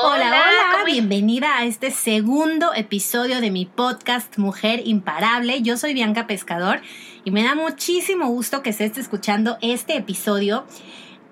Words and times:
Hola, 0.00 0.28
hola, 0.28 0.84
bienvenida 0.86 1.58
a 1.58 1.64
este 1.64 1.90
segundo 1.90 2.72
episodio 2.72 3.40
de 3.40 3.50
mi 3.50 3.66
podcast 3.66 4.38
Mujer 4.38 4.82
Imparable. 4.84 5.60
Yo 5.62 5.76
soy 5.76 5.92
Bianca 5.92 6.28
Pescador 6.28 6.80
y 7.24 7.32
me 7.32 7.42
da 7.42 7.56
muchísimo 7.56 8.28
gusto 8.28 8.62
que 8.62 8.72
se 8.72 8.84
esté 8.84 9.00
escuchando 9.00 9.58
este 9.60 9.96
episodio 9.96 10.66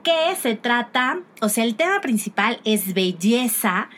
que 0.02 0.34
se 0.34 0.56
trata, 0.56 1.20
o 1.40 1.48
sea, 1.48 1.62
el 1.62 1.76
tema 1.76 2.00
principal 2.00 2.60
es 2.64 2.92
belleza 2.92 3.88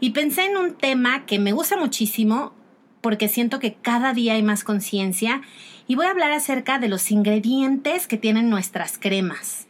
y 0.00 0.10
pensé 0.10 0.46
en 0.46 0.56
un 0.56 0.74
tema 0.74 1.26
que 1.26 1.38
me 1.38 1.52
gusta 1.52 1.76
muchísimo 1.76 2.54
porque 3.02 3.28
siento 3.28 3.58
que 3.58 3.74
cada 3.74 4.14
día 4.14 4.34
hay 4.34 4.42
más 4.42 4.64
conciencia 4.64 5.42
y 5.86 5.96
voy 5.96 6.06
a 6.06 6.10
hablar 6.10 6.32
acerca 6.32 6.78
de 6.78 6.88
los 6.88 7.10
ingredientes 7.10 8.06
que 8.06 8.16
tienen 8.16 8.48
nuestras 8.48 8.96
cremas. 8.96 9.66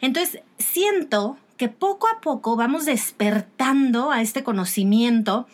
Entonces, 0.00 0.42
siento 0.58 1.38
que 1.56 1.68
poco 1.68 2.08
a 2.08 2.20
poco 2.20 2.56
vamos 2.56 2.84
despertando 2.84 4.10
a 4.10 4.20
este 4.20 4.42
conocimiento, 4.42 5.46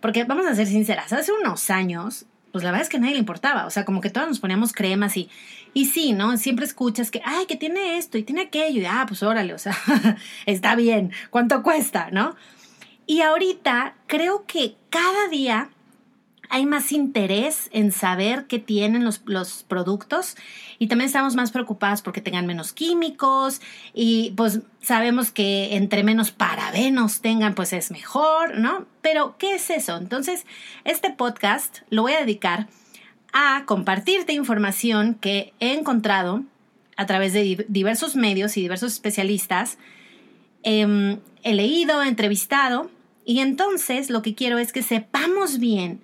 porque 0.00 0.24
vamos 0.24 0.46
a 0.46 0.54
ser 0.54 0.66
sinceras, 0.66 1.12
hace 1.12 1.32
unos 1.32 1.70
años, 1.70 2.26
pues 2.52 2.62
la 2.62 2.70
verdad 2.70 2.82
es 2.82 2.88
que 2.88 2.98
a 2.98 3.00
nadie 3.00 3.14
le 3.14 3.20
importaba, 3.20 3.66
o 3.66 3.70
sea, 3.70 3.84
como 3.84 4.00
que 4.00 4.10
todos 4.10 4.28
nos 4.28 4.38
poníamos 4.38 4.72
cremas 4.72 5.16
y, 5.16 5.28
y 5.72 5.86
sí, 5.86 6.12
¿no? 6.12 6.36
Siempre 6.36 6.64
escuchas 6.64 7.10
que, 7.10 7.20
ay, 7.24 7.46
que 7.46 7.56
tiene 7.56 7.98
esto 7.98 8.16
y 8.16 8.22
tiene 8.22 8.42
aquello, 8.42 8.80
y 8.80 8.86
ah, 8.86 9.04
pues 9.08 9.22
órale, 9.22 9.54
o 9.54 9.58
sea, 9.58 9.76
está 10.46 10.76
bien, 10.76 11.12
¿cuánto 11.30 11.62
cuesta, 11.62 12.10
no? 12.12 12.36
Y 13.06 13.20
ahorita 13.22 13.96
creo 14.06 14.46
que 14.46 14.76
cada 14.88 15.28
día 15.28 15.70
hay 16.48 16.66
más 16.66 16.92
interés 16.92 17.68
en 17.72 17.92
saber 17.92 18.46
qué 18.46 18.58
tienen 18.58 19.04
los, 19.04 19.18
productos 19.66 20.36
y 20.78 20.86
también 20.88 21.06
estamos 21.06 21.34
más 21.34 21.50
preocupados 21.50 22.02
porque 22.02 22.20
tengan 22.20 22.46
menos 22.46 22.72
químicos 22.72 23.60
y 23.92 24.32
pues 24.36 24.60
sabemos 24.80 25.30
que 25.30 25.76
entre 25.76 26.04
menos 26.04 26.30
parabenos 26.30 27.20
tengan 27.20 27.54
pues 27.54 27.72
es 27.72 27.90
mejor, 27.90 28.58
¿no? 28.58 28.86
Pero 29.00 29.36
¿qué 29.38 29.54
es 29.54 29.70
eso? 29.70 29.96
Entonces, 29.96 30.46
este 30.84 31.10
podcast 31.10 31.78
lo 31.90 32.02
voy 32.02 32.12
a 32.12 32.20
dedicar 32.20 32.68
a 33.32 33.64
compartirte 33.66 34.32
información 34.32 35.14
que 35.14 35.52
he 35.60 35.72
encontrado 35.72 36.44
a 36.96 37.06
través 37.06 37.32
de 37.32 37.64
diversos 37.68 38.14
medios 38.14 38.56
y 38.56 38.62
diversos 38.62 38.92
especialistas. 38.92 39.78
Em, 40.62 41.18
he 41.42 41.54
leído, 41.54 42.02
he 42.02 42.08
entrevistado 42.08 42.90
y 43.24 43.40
entonces 43.40 44.10
lo 44.10 44.22
que 44.22 44.34
quiero 44.34 44.58
es 44.58 44.72
que 44.72 44.82
sepamos 44.82 45.58
bien 45.58 46.00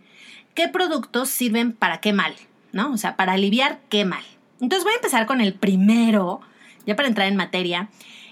qué 0.60 0.68
productos 0.68 1.30
sirven 1.30 1.72
para 1.72 2.00
qué 2.00 2.12
mal, 2.12 2.34
¿no? 2.72 2.92
O 2.92 2.98
sea, 2.98 3.16
para 3.16 3.32
aliviar 3.32 3.80
qué 3.88 4.04
mal. 4.04 4.22
Entonces 4.60 4.84
voy 4.84 4.92
a 4.92 4.96
empezar 4.96 5.24
con 5.24 5.40
el 5.40 5.54
primero, 5.54 6.42
ya 6.84 6.96
para 6.96 7.08
entrar 7.08 7.28
en 7.28 7.36
materia. 7.36 7.88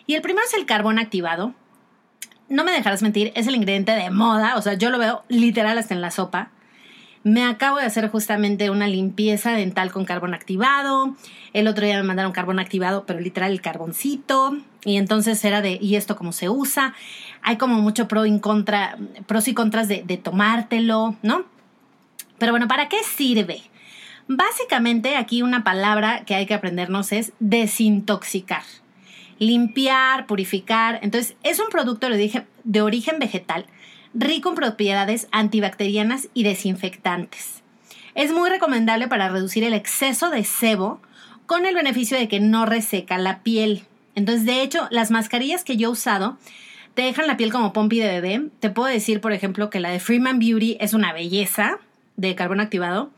Y 0.06 0.14
el 0.14 0.20
primero 0.20 0.46
es 0.46 0.52
el 0.52 0.66
carbón 0.66 0.98
activado. 0.98 1.54
No 2.50 2.64
me 2.64 2.72
dejarás 2.72 3.00
mentir, 3.00 3.32
es 3.34 3.46
el 3.46 3.54
ingrediente 3.54 3.92
de 3.92 4.10
moda, 4.10 4.56
o 4.56 4.62
sea, 4.62 4.74
yo 4.74 4.90
lo 4.90 4.98
veo 4.98 5.24
literal 5.28 5.78
hasta 5.78 5.94
en 5.94 6.02
la 6.02 6.10
sopa. 6.10 6.50
Me 7.22 7.46
acabo 7.46 7.78
de 7.78 7.86
hacer 7.86 8.10
justamente 8.10 8.68
una 8.68 8.88
limpieza 8.88 9.52
dental 9.52 9.90
con 9.90 10.04
carbón 10.04 10.34
activado. 10.34 11.16
El 11.54 11.66
otro 11.66 11.86
día 11.86 11.96
me 11.96 12.02
mandaron 12.02 12.32
carbón 12.32 12.58
activado, 12.58 13.06
pero 13.06 13.20
literal 13.20 13.52
el 13.52 13.62
carboncito. 13.62 14.54
Y 14.84 14.98
entonces 14.98 15.42
era 15.46 15.62
de, 15.62 15.78
¿y 15.80 15.96
esto 15.96 16.14
cómo 16.14 16.32
se 16.32 16.50
usa? 16.50 16.92
Hay 17.40 17.56
como 17.56 17.80
mucho 17.80 18.06
pro 18.06 18.26
y 18.26 18.38
contra, 18.38 18.98
pros 19.26 19.48
y 19.48 19.54
contras 19.54 19.88
de, 19.88 20.02
de 20.06 20.18
tomártelo, 20.18 21.16
¿no? 21.22 21.46
Pero 22.38 22.52
bueno, 22.52 22.68
¿para 22.68 22.88
qué 22.88 23.02
sirve? 23.02 23.62
Básicamente 24.28 25.16
aquí 25.16 25.42
una 25.42 25.64
palabra 25.64 26.24
que 26.24 26.34
hay 26.34 26.46
que 26.46 26.54
aprendernos 26.54 27.12
es 27.12 27.32
desintoxicar, 27.40 28.62
limpiar, 29.38 30.26
purificar. 30.26 30.98
Entonces 31.02 31.36
es 31.42 31.58
un 31.60 31.70
producto 31.70 32.08
de 32.10 32.82
origen 32.82 33.18
vegetal 33.18 33.66
rico 34.14 34.50
en 34.50 34.54
propiedades 34.54 35.28
antibacterianas 35.32 36.28
y 36.34 36.42
desinfectantes. 36.42 37.62
Es 38.14 38.32
muy 38.32 38.50
recomendable 38.50 39.08
para 39.08 39.28
reducir 39.28 39.64
el 39.64 39.74
exceso 39.74 40.30
de 40.30 40.44
sebo 40.44 41.00
con 41.46 41.66
el 41.66 41.74
beneficio 41.74 42.18
de 42.18 42.28
que 42.28 42.40
no 42.40 42.66
reseca 42.66 43.16
la 43.16 43.42
piel. 43.42 43.84
Entonces, 44.14 44.44
de 44.44 44.62
hecho, 44.62 44.88
las 44.90 45.10
mascarillas 45.10 45.64
que 45.64 45.76
yo 45.76 45.88
he 45.88 45.92
usado 45.92 46.36
te 46.94 47.02
dejan 47.02 47.28
la 47.28 47.36
piel 47.36 47.52
como 47.52 47.72
pompi 47.72 48.00
de 48.00 48.08
bebé. 48.08 48.50
Te 48.60 48.70
puedo 48.70 48.88
decir, 48.88 49.20
por 49.20 49.32
ejemplo, 49.32 49.70
que 49.70 49.80
la 49.80 49.90
de 49.90 50.00
Freeman 50.00 50.38
Beauty 50.38 50.76
es 50.80 50.94
una 50.94 51.12
belleza 51.12 51.78
de 52.18 52.34
carbón 52.34 52.60
activado. 52.60 53.10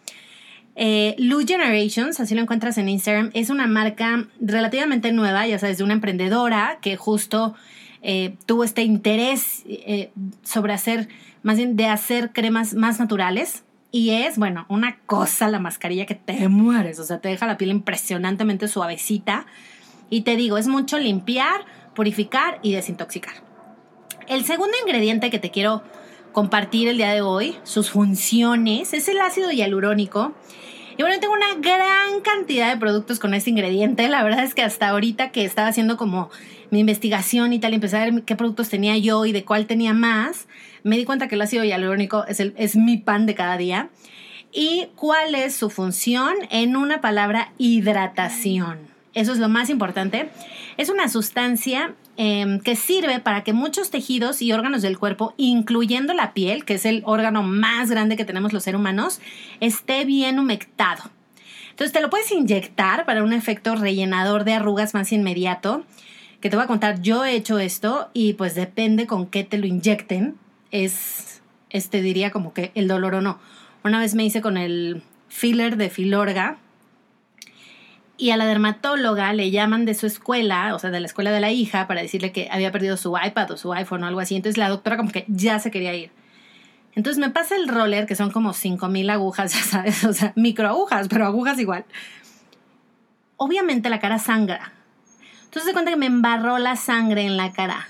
Eh, 0.76 1.16
Lou 1.18 1.44
Generations, 1.44 2.20
así 2.20 2.34
lo 2.34 2.42
encuentras 2.42 2.78
en 2.78 2.88
Instagram, 2.88 3.30
es 3.34 3.50
una 3.50 3.66
marca 3.66 4.28
relativamente 4.40 5.10
nueva, 5.10 5.46
ya 5.46 5.58
sabes, 5.58 5.78
de 5.78 5.84
una 5.84 5.94
emprendedora 5.94 6.78
que 6.80 6.96
justo 6.96 7.54
eh, 8.02 8.36
tuvo 8.46 8.62
este 8.62 8.82
interés 8.82 9.62
eh, 9.66 10.12
sobre 10.42 10.72
hacer, 10.72 11.08
más 11.42 11.56
bien 11.56 11.76
de 11.76 11.86
hacer 11.86 12.30
cremas 12.32 12.74
más 12.74 13.00
naturales. 13.00 13.64
Y 13.92 14.10
es, 14.10 14.38
bueno, 14.38 14.66
una 14.68 14.98
cosa 15.06 15.48
la 15.48 15.58
mascarilla 15.58 16.06
que 16.06 16.14
te 16.14 16.48
mueres, 16.48 17.00
o 17.00 17.04
sea, 17.04 17.18
te 17.18 17.28
deja 17.28 17.46
la 17.46 17.56
piel 17.56 17.70
impresionantemente 17.70 18.68
suavecita. 18.68 19.46
Y 20.10 20.20
te 20.20 20.36
digo, 20.36 20.58
es 20.58 20.68
mucho 20.68 20.98
limpiar, 20.98 21.64
purificar 21.94 22.60
y 22.62 22.72
desintoxicar. 22.72 23.34
El 24.28 24.44
segundo 24.44 24.76
ingrediente 24.84 25.28
que 25.28 25.40
te 25.40 25.50
quiero 25.50 25.82
compartir 26.32 26.88
el 26.88 26.96
día 26.96 27.12
de 27.12 27.20
hoy, 27.20 27.56
sus 27.64 27.90
funciones, 27.90 28.92
es 28.94 29.08
el 29.08 29.20
ácido 29.20 29.50
hialurónico. 29.50 30.32
Y 30.96 31.02
bueno, 31.02 31.18
tengo 31.18 31.32
una 31.32 31.54
gran 31.54 32.20
cantidad 32.22 32.70
de 32.72 32.78
productos 32.78 33.18
con 33.18 33.32
este 33.32 33.50
ingrediente. 33.50 34.08
La 34.08 34.22
verdad 34.22 34.44
es 34.44 34.54
que 34.54 34.62
hasta 34.62 34.88
ahorita 34.88 35.30
que 35.30 35.44
estaba 35.44 35.68
haciendo 35.68 35.96
como 35.96 36.30
mi 36.70 36.80
investigación 36.80 37.52
y 37.52 37.58
tal, 37.58 37.72
y 37.72 37.76
empecé 37.76 37.96
a 37.96 38.04
ver 38.04 38.22
qué 38.24 38.36
productos 38.36 38.68
tenía 38.68 38.96
yo 38.98 39.24
y 39.24 39.32
de 39.32 39.44
cuál 39.44 39.66
tenía 39.66 39.94
más, 39.94 40.46
me 40.82 40.96
di 40.96 41.04
cuenta 41.04 41.28
que 41.28 41.36
el 41.36 41.42
ácido 41.42 41.64
hialurónico 41.64 42.24
es, 42.26 42.40
el, 42.40 42.54
es 42.56 42.76
mi 42.76 42.96
pan 42.98 43.26
de 43.26 43.34
cada 43.34 43.56
día. 43.56 43.88
¿Y 44.52 44.88
cuál 44.96 45.34
es 45.34 45.54
su 45.54 45.70
función? 45.70 46.34
En 46.50 46.76
una 46.76 47.00
palabra, 47.00 47.52
hidratación. 47.56 48.78
Eso 49.14 49.32
es 49.32 49.38
lo 49.38 49.48
más 49.48 49.70
importante. 49.70 50.28
Es 50.76 50.88
una 50.88 51.08
sustancia 51.08 51.94
Em, 52.16 52.60
que 52.60 52.76
sirve 52.76 53.18
para 53.20 53.44
que 53.44 53.52
muchos 53.52 53.90
tejidos 53.90 54.42
y 54.42 54.52
órganos 54.52 54.82
del 54.82 54.98
cuerpo, 54.98 55.32
incluyendo 55.38 56.12
la 56.12 56.34
piel, 56.34 56.64
que 56.64 56.74
es 56.74 56.84
el 56.84 57.02
órgano 57.06 57.42
más 57.42 57.90
grande 57.90 58.16
que 58.16 58.24
tenemos 58.24 58.52
los 58.52 58.64
seres 58.64 58.78
humanos, 58.78 59.20
esté 59.60 60.04
bien 60.04 60.38
humectado. 60.38 61.04
Entonces 61.70 61.92
te 61.92 62.02
lo 62.02 62.10
puedes 62.10 62.30
inyectar 62.30 63.06
para 63.06 63.22
un 63.22 63.32
efecto 63.32 63.74
rellenador 63.74 64.44
de 64.44 64.52
arrugas 64.52 64.92
más 64.92 65.12
inmediato. 65.12 65.84
Que 66.42 66.50
te 66.50 66.56
voy 66.56 66.64
a 66.64 66.68
contar, 66.68 67.00
yo 67.00 67.24
he 67.24 67.34
hecho 67.34 67.58
esto 67.58 68.10
y 68.12 68.34
pues 68.34 68.54
depende 68.54 69.06
con 69.06 69.26
qué 69.26 69.44
te 69.44 69.56
lo 69.56 69.66
inyecten. 69.66 70.34
Es, 70.70 71.40
este 71.70 72.02
diría 72.02 72.30
como 72.30 72.52
que 72.52 72.70
el 72.74 72.86
dolor 72.86 73.14
o 73.14 73.20
no. 73.22 73.38
Una 73.82 73.98
vez 73.98 74.14
me 74.14 74.24
hice 74.24 74.42
con 74.42 74.58
el 74.58 75.02
filler 75.28 75.78
de 75.78 75.88
Filorga, 75.88 76.58
y 78.20 78.30
a 78.32 78.36
la 78.36 78.46
dermatóloga 78.46 79.32
le 79.32 79.50
llaman 79.50 79.86
de 79.86 79.94
su 79.94 80.06
escuela, 80.06 80.74
o 80.74 80.78
sea, 80.78 80.90
de 80.90 81.00
la 81.00 81.06
escuela 81.06 81.30
de 81.30 81.40
la 81.40 81.50
hija, 81.50 81.86
para 81.86 82.02
decirle 82.02 82.32
que 82.32 82.48
había 82.50 82.70
perdido 82.70 82.98
su 82.98 83.16
iPad 83.16 83.50
o 83.52 83.56
su 83.56 83.72
iPhone 83.72 84.04
o 84.04 84.06
algo 84.06 84.20
así. 84.20 84.36
Entonces 84.36 84.58
la 84.58 84.68
doctora 84.68 84.98
como 84.98 85.10
que 85.10 85.24
ya 85.28 85.58
se 85.58 85.70
quería 85.70 85.94
ir. 85.94 86.10
Entonces 86.94 87.18
me 87.18 87.30
pasa 87.30 87.56
el 87.56 87.66
roller, 87.66 88.06
que 88.06 88.14
son 88.14 88.30
como 88.30 88.52
5000 88.52 89.08
agujas, 89.08 89.54
ya 89.54 89.62
sabes, 89.62 90.04
o 90.04 90.12
sea, 90.12 90.32
microagujas, 90.36 91.08
pero 91.08 91.24
agujas 91.24 91.58
igual. 91.58 91.86
Obviamente 93.36 93.88
la 93.88 94.00
cara 94.00 94.18
sangra. 94.18 94.72
Entonces 95.44 95.64
se 95.64 95.72
cuenta 95.72 95.90
que 95.90 95.96
me 95.96 96.06
embarró 96.06 96.58
la 96.58 96.76
sangre 96.76 97.22
en 97.22 97.38
la 97.38 97.52
cara. 97.52 97.88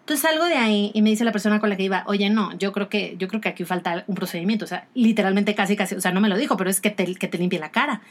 Entonces 0.00 0.22
salgo 0.22 0.44
de 0.44 0.54
ahí 0.54 0.92
y 0.94 1.02
me 1.02 1.10
dice 1.10 1.24
la 1.24 1.32
persona 1.32 1.58
con 1.58 1.68
la 1.68 1.76
que 1.76 1.82
iba, 1.82 2.04
oye, 2.06 2.30
no, 2.30 2.56
yo 2.56 2.72
creo 2.72 2.88
que, 2.88 3.16
yo 3.18 3.26
creo 3.26 3.40
que 3.40 3.48
aquí 3.48 3.64
falta 3.64 4.04
un 4.06 4.14
procedimiento. 4.14 4.64
O 4.64 4.68
sea, 4.68 4.86
literalmente 4.94 5.56
casi, 5.56 5.74
casi, 5.74 5.96
o 5.96 6.00
sea, 6.00 6.12
no 6.12 6.20
me 6.20 6.28
lo 6.28 6.36
dijo, 6.36 6.56
pero 6.56 6.70
es 6.70 6.80
que 6.80 6.90
te, 6.90 7.12
que 7.16 7.26
te 7.26 7.38
limpie 7.38 7.58
la 7.58 7.72
cara. 7.72 8.02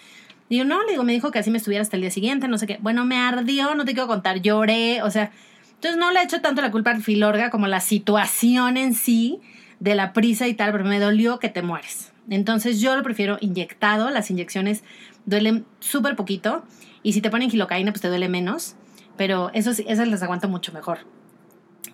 Yo, 0.49 0.63
no, 0.63 0.79
digo, 0.87 1.03
me 1.03 1.13
dijo 1.13 1.31
que 1.31 1.39
así 1.39 1.49
me 1.49 1.57
estuviera 1.57 1.81
hasta 1.81 1.95
el 1.95 2.01
día 2.01 2.11
siguiente, 2.11 2.47
no 2.47 2.57
sé 2.57 2.67
qué. 2.67 2.77
Bueno, 2.81 3.03
me 3.05 3.17
ardió, 3.17 3.73
no 3.75 3.83
te 3.85 3.93
quiero 3.93 4.07
contar, 4.07 4.41
lloré, 4.41 5.01
o 5.01 5.09
sea, 5.09 5.31
entonces 5.73 5.97
no 5.97 6.11
le 6.11 6.19
he 6.19 6.23
hecho 6.23 6.41
tanto 6.41 6.61
la 6.61 6.71
culpa 6.71 6.91
al 6.91 7.01
filorga 7.01 7.49
como 7.49 7.67
la 7.67 7.79
situación 7.79 8.77
en 8.77 8.93
sí 8.93 9.39
de 9.79 9.95
la 9.95 10.13
prisa 10.13 10.47
y 10.47 10.53
tal, 10.53 10.71
pero 10.71 10.85
me 10.85 10.99
dolió 10.99 11.39
que 11.39 11.49
te 11.49 11.61
mueres. 11.61 12.13
Entonces 12.29 12.79
yo 12.79 12.95
lo 12.95 13.03
prefiero 13.03 13.37
inyectado, 13.41 14.09
las 14.09 14.31
inyecciones 14.31 14.83
duelen 15.25 15.65
súper 15.79 16.15
poquito 16.15 16.63
y 17.03 17.13
si 17.13 17.21
te 17.21 17.29
ponen 17.29 17.49
gilocaína 17.49 17.91
pues 17.91 18.01
te 18.01 18.07
duele 18.07 18.29
menos, 18.29 18.75
pero 19.17 19.51
eso, 19.53 19.71
esas 19.71 20.07
las 20.07 20.23
aguanto 20.23 20.47
mucho 20.47 20.71
mejor. 20.71 20.99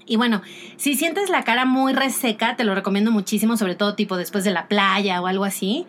Y 0.05 0.15
bueno, 0.15 0.41
si 0.77 0.95
sientes 0.95 1.29
la 1.29 1.43
cara 1.43 1.65
muy 1.65 1.93
reseca, 1.93 2.55
te 2.55 2.63
lo 2.63 2.75
recomiendo 2.75 3.11
muchísimo, 3.11 3.57
sobre 3.57 3.75
todo 3.75 3.95
tipo 3.95 4.17
después 4.17 4.43
de 4.43 4.51
la 4.51 4.67
playa 4.67 5.21
o 5.21 5.27
algo 5.27 5.43
así. 5.45 5.85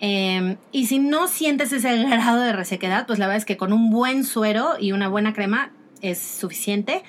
Em, 0.00 0.56
y 0.72 0.86
si 0.86 0.98
no 0.98 1.28
sientes 1.28 1.72
ese 1.72 2.04
grado 2.04 2.40
de 2.40 2.52
resequedad, 2.52 3.06
pues 3.06 3.18
la 3.18 3.26
verdad 3.26 3.36
es 3.36 3.44
que 3.44 3.58
con 3.58 3.72
un 3.72 3.90
buen 3.90 4.24
suero 4.24 4.76
y 4.80 4.92
una 4.92 5.08
buena 5.08 5.34
crema 5.34 5.72
es 6.00 6.18
suficiente. 6.18 7.02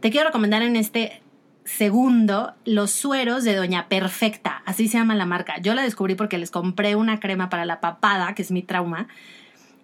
Te 0.00 0.10
quiero 0.10 0.26
recomendar 0.26 0.62
en 0.62 0.76
este 0.76 1.22
segundo 1.64 2.54
los 2.64 2.90
sueros 2.90 3.44
de 3.44 3.54
Doña 3.54 3.88
Perfecta, 3.88 4.62
así 4.64 4.88
se 4.88 4.98
llama 4.98 5.14
la 5.14 5.26
marca. 5.26 5.58
Yo 5.60 5.74
la 5.74 5.82
descubrí 5.82 6.14
porque 6.14 6.38
les 6.38 6.50
compré 6.50 6.96
una 6.96 7.18
crema 7.18 7.48
para 7.50 7.64
la 7.64 7.80
papada, 7.80 8.34
que 8.34 8.42
es 8.42 8.50
mi 8.50 8.62
trauma, 8.62 9.08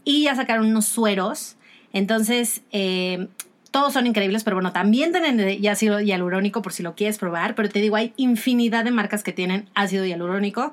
y 0.05 0.25
ya 0.25 0.35
sacaron 0.35 0.67
unos 0.67 0.85
sueros. 0.85 1.57
Entonces, 1.93 2.63
em, 2.73 3.29
todos 3.71 3.93
son 3.93 4.07
increíbles, 4.07 4.45
pero 4.45 4.57
bueno, 4.57 4.73
también 4.73 5.13
tienen 5.13 5.67
ácido 5.67 5.99
hialurónico 5.99 6.63
por 6.63 6.73
si 6.73 6.83
lo 6.83 6.95
quieres 6.95 7.19
probar, 7.19 7.55
pero 7.55 7.69
te 7.69 7.81
digo, 7.81 7.97
hay 7.97 8.13
infinidad 8.17 8.85
de 8.85 8.91
marcas 8.91 9.23
que 9.23 9.33
tienen 9.33 9.69
ácido 9.75 10.05
hialurónico. 10.05 10.73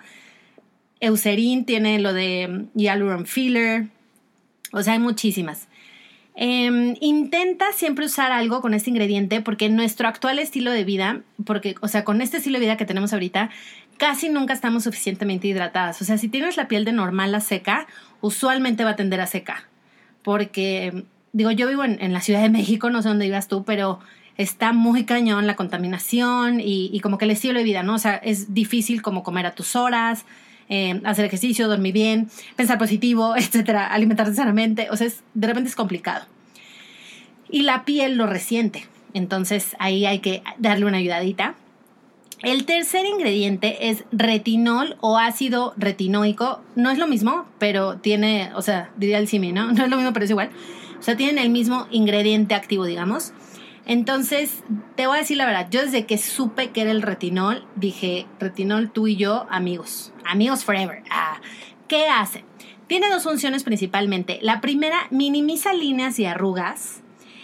Eucerin 1.01 1.65
tiene 1.65 2.00
lo 2.00 2.13
de 2.13 2.68
Hyaluron 2.75 3.25
Filler, 3.25 3.88
o 4.71 4.81
sea, 4.81 4.94
hay 4.94 5.00
muchísimas. 5.00 5.68
Em, 6.33 6.95
intenta 7.01 7.74
siempre 7.74 8.06
usar 8.06 8.31
algo 8.31 8.62
con 8.62 8.74
este 8.74 8.89
ingrediente 8.89 9.42
porque 9.42 9.69
nuestro 9.69 10.07
actual 10.07 10.39
estilo 10.39 10.71
de 10.71 10.86
vida, 10.86 11.21
porque, 11.45 11.75
o 11.81 11.88
sea, 11.89 12.06
con 12.06 12.21
este 12.21 12.38
estilo 12.38 12.57
de 12.57 12.65
vida 12.65 12.77
que 12.77 12.86
tenemos 12.86 13.12
ahorita, 13.12 13.50
casi 13.98 14.30
nunca 14.30 14.53
estamos 14.53 14.83
suficientemente 14.86 15.48
hidratadas. 15.48 16.01
O 16.01 16.06
sea, 16.06 16.18
si 16.18 16.30
tienes 16.30 16.56
la 16.56 16.68
piel 16.68 16.86
de 16.86 16.94
normal 16.94 17.36
a 17.36 17.42
seca, 17.42 17.86
usualmente 18.21 18.83
va 18.83 18.92
a 18.92 18.95
tender 18.95 19.19
a 19.19 19.27
seca. 19.27 19.68
Porque 20.24 21.04
digo, 21.33 21.51
yo 21.51 21.68
vivo 21.68 21.83
en, 21.83 22.13
la 22.13 22.21
Ciudad 22.21 22.42
de 22.42 22.50
México, 22.50 22.89
no 22.89 23.01
sé 23.01 23.09
dónde 23.09 23.25
vivas 23.25 23.47
tú, 23.47 23.63
pero 23.63 24.00
está 24.38 24.74
muy 24.74 25.04
cañón 25.04 25.47
la 25.47 25.56
contaminación 25.56 26.59
y, 26.59 27.00
como 27.01 27.18
que 27.18 27.25
el 27.25 27.31
estilo 27.31 27.59
de 27.59 27.63
vida, 27.63 27.83
¿no? 27.83 27.95
O 27.95 28.00
sea, 28.00 28.15
es 28.15 28.54
difícil 28.54 29.01
como 29.01 29.24
comer 29.24 29.45
a 29.45 29.51
tus 29.51 29.75
horas, 29.75 30.25
eh, 30.71 31.01
hacer 31.03 31.25
ejercicio, 31.25 31.68
dormir 31.68 31.94
bien, 31.94 32.29
pensar 32.56 32.77
positivo, 32.77 33.35
etcétera, 33.38 33.88
alimentarse 33.88 34.33
sanamente, 34.33 34.88
o 34.89 34.95
sea, 34.95 35.09
de 35.33 35.47
repente 35.47 35.69
es 35.69 35.75
complicado. 35.75 36.25
Y 37.50 37.63
la 37.63 37.83
piel 37.83 38.15
lo 38.15 38.25
resiente, 38.25 38.88
entonces 39.13 39.75
ahí 39.79 40.06
hay 40.06 40.19
que 40.19 40.41
darle 40.57 40.85
una 40.85 40.97
ayudadita. 40.97 41.56
El 42.41 42.65
tercer 42.65 43.06
ingrediente 43.06 43.89
es 43.89 44.06
retinol 44.13 44.95
o 45.01 45.18
ácido 45.18 45.73
retinoico. 45.77 46.62
No 46.75 46.89
es 46.89 46.97
lo 46.97 47.06
mismo, 47.06 47.45
pero 47.59 47.97
tiene, 47.97 48.50
o 48.56 48.62
sea, 48.63 48.89
diría 48.95 49.19
el 49.19 49.27
simi, 49.27 49.51
¿no? 49.51 49.71
No 49.73 49.83
es 49.83 49.89
lo 49.89 49.97
mismo, 49.97 50.13
pero 50.13 50.23
es 50.23 50.31
igual. 50.31 50.50
O 50.97 51.03
sea, 51.03 51.18
tienen 51.18 51.38
el 51.38 51.50
mismo 51.50 51.88
ingrediente 51.91 52.56
activo, 52.56 52.85
digamos. 52.85 53.33
Entonces, 53.86 54.63
te 54.95 55.07
voy 55.07 55.18
a 55.18 55.19
decir 55.22 55.38
la 55.38 55.45
verdad, 55.45 55.68
yo 55.69 55.81
desde 55.81 56.06
que 56.06 56.18
supe 56.18 56.69
que 56.72 56.81
era 56.81 56.92
el 56.92 57.01
retinol, 57.01 57.66
dije, 57.75 58.28
retinol 58.39 58.92
tú 58.92 59.07
y 59.07 59.16
yo, 59.16 59.48
amigos, 59.50 60.13
amigos 60.25 60.63
forever. 60.63 61.04
Ah, 61.10 61.42
¿Qué 61.88 62.07
hace? 62.07 62.45
Tiene 62.88 63.10
dos 63.10 63.24
funciones 63.24 63.63
principalmente. 63.63 64.39
La 64.42 64.62
primera, 64.62 65.07
minimiza 65.10 65.74
líneas 65.74 66.19
y 66.19 66.25
arrugas. 66.25 67.01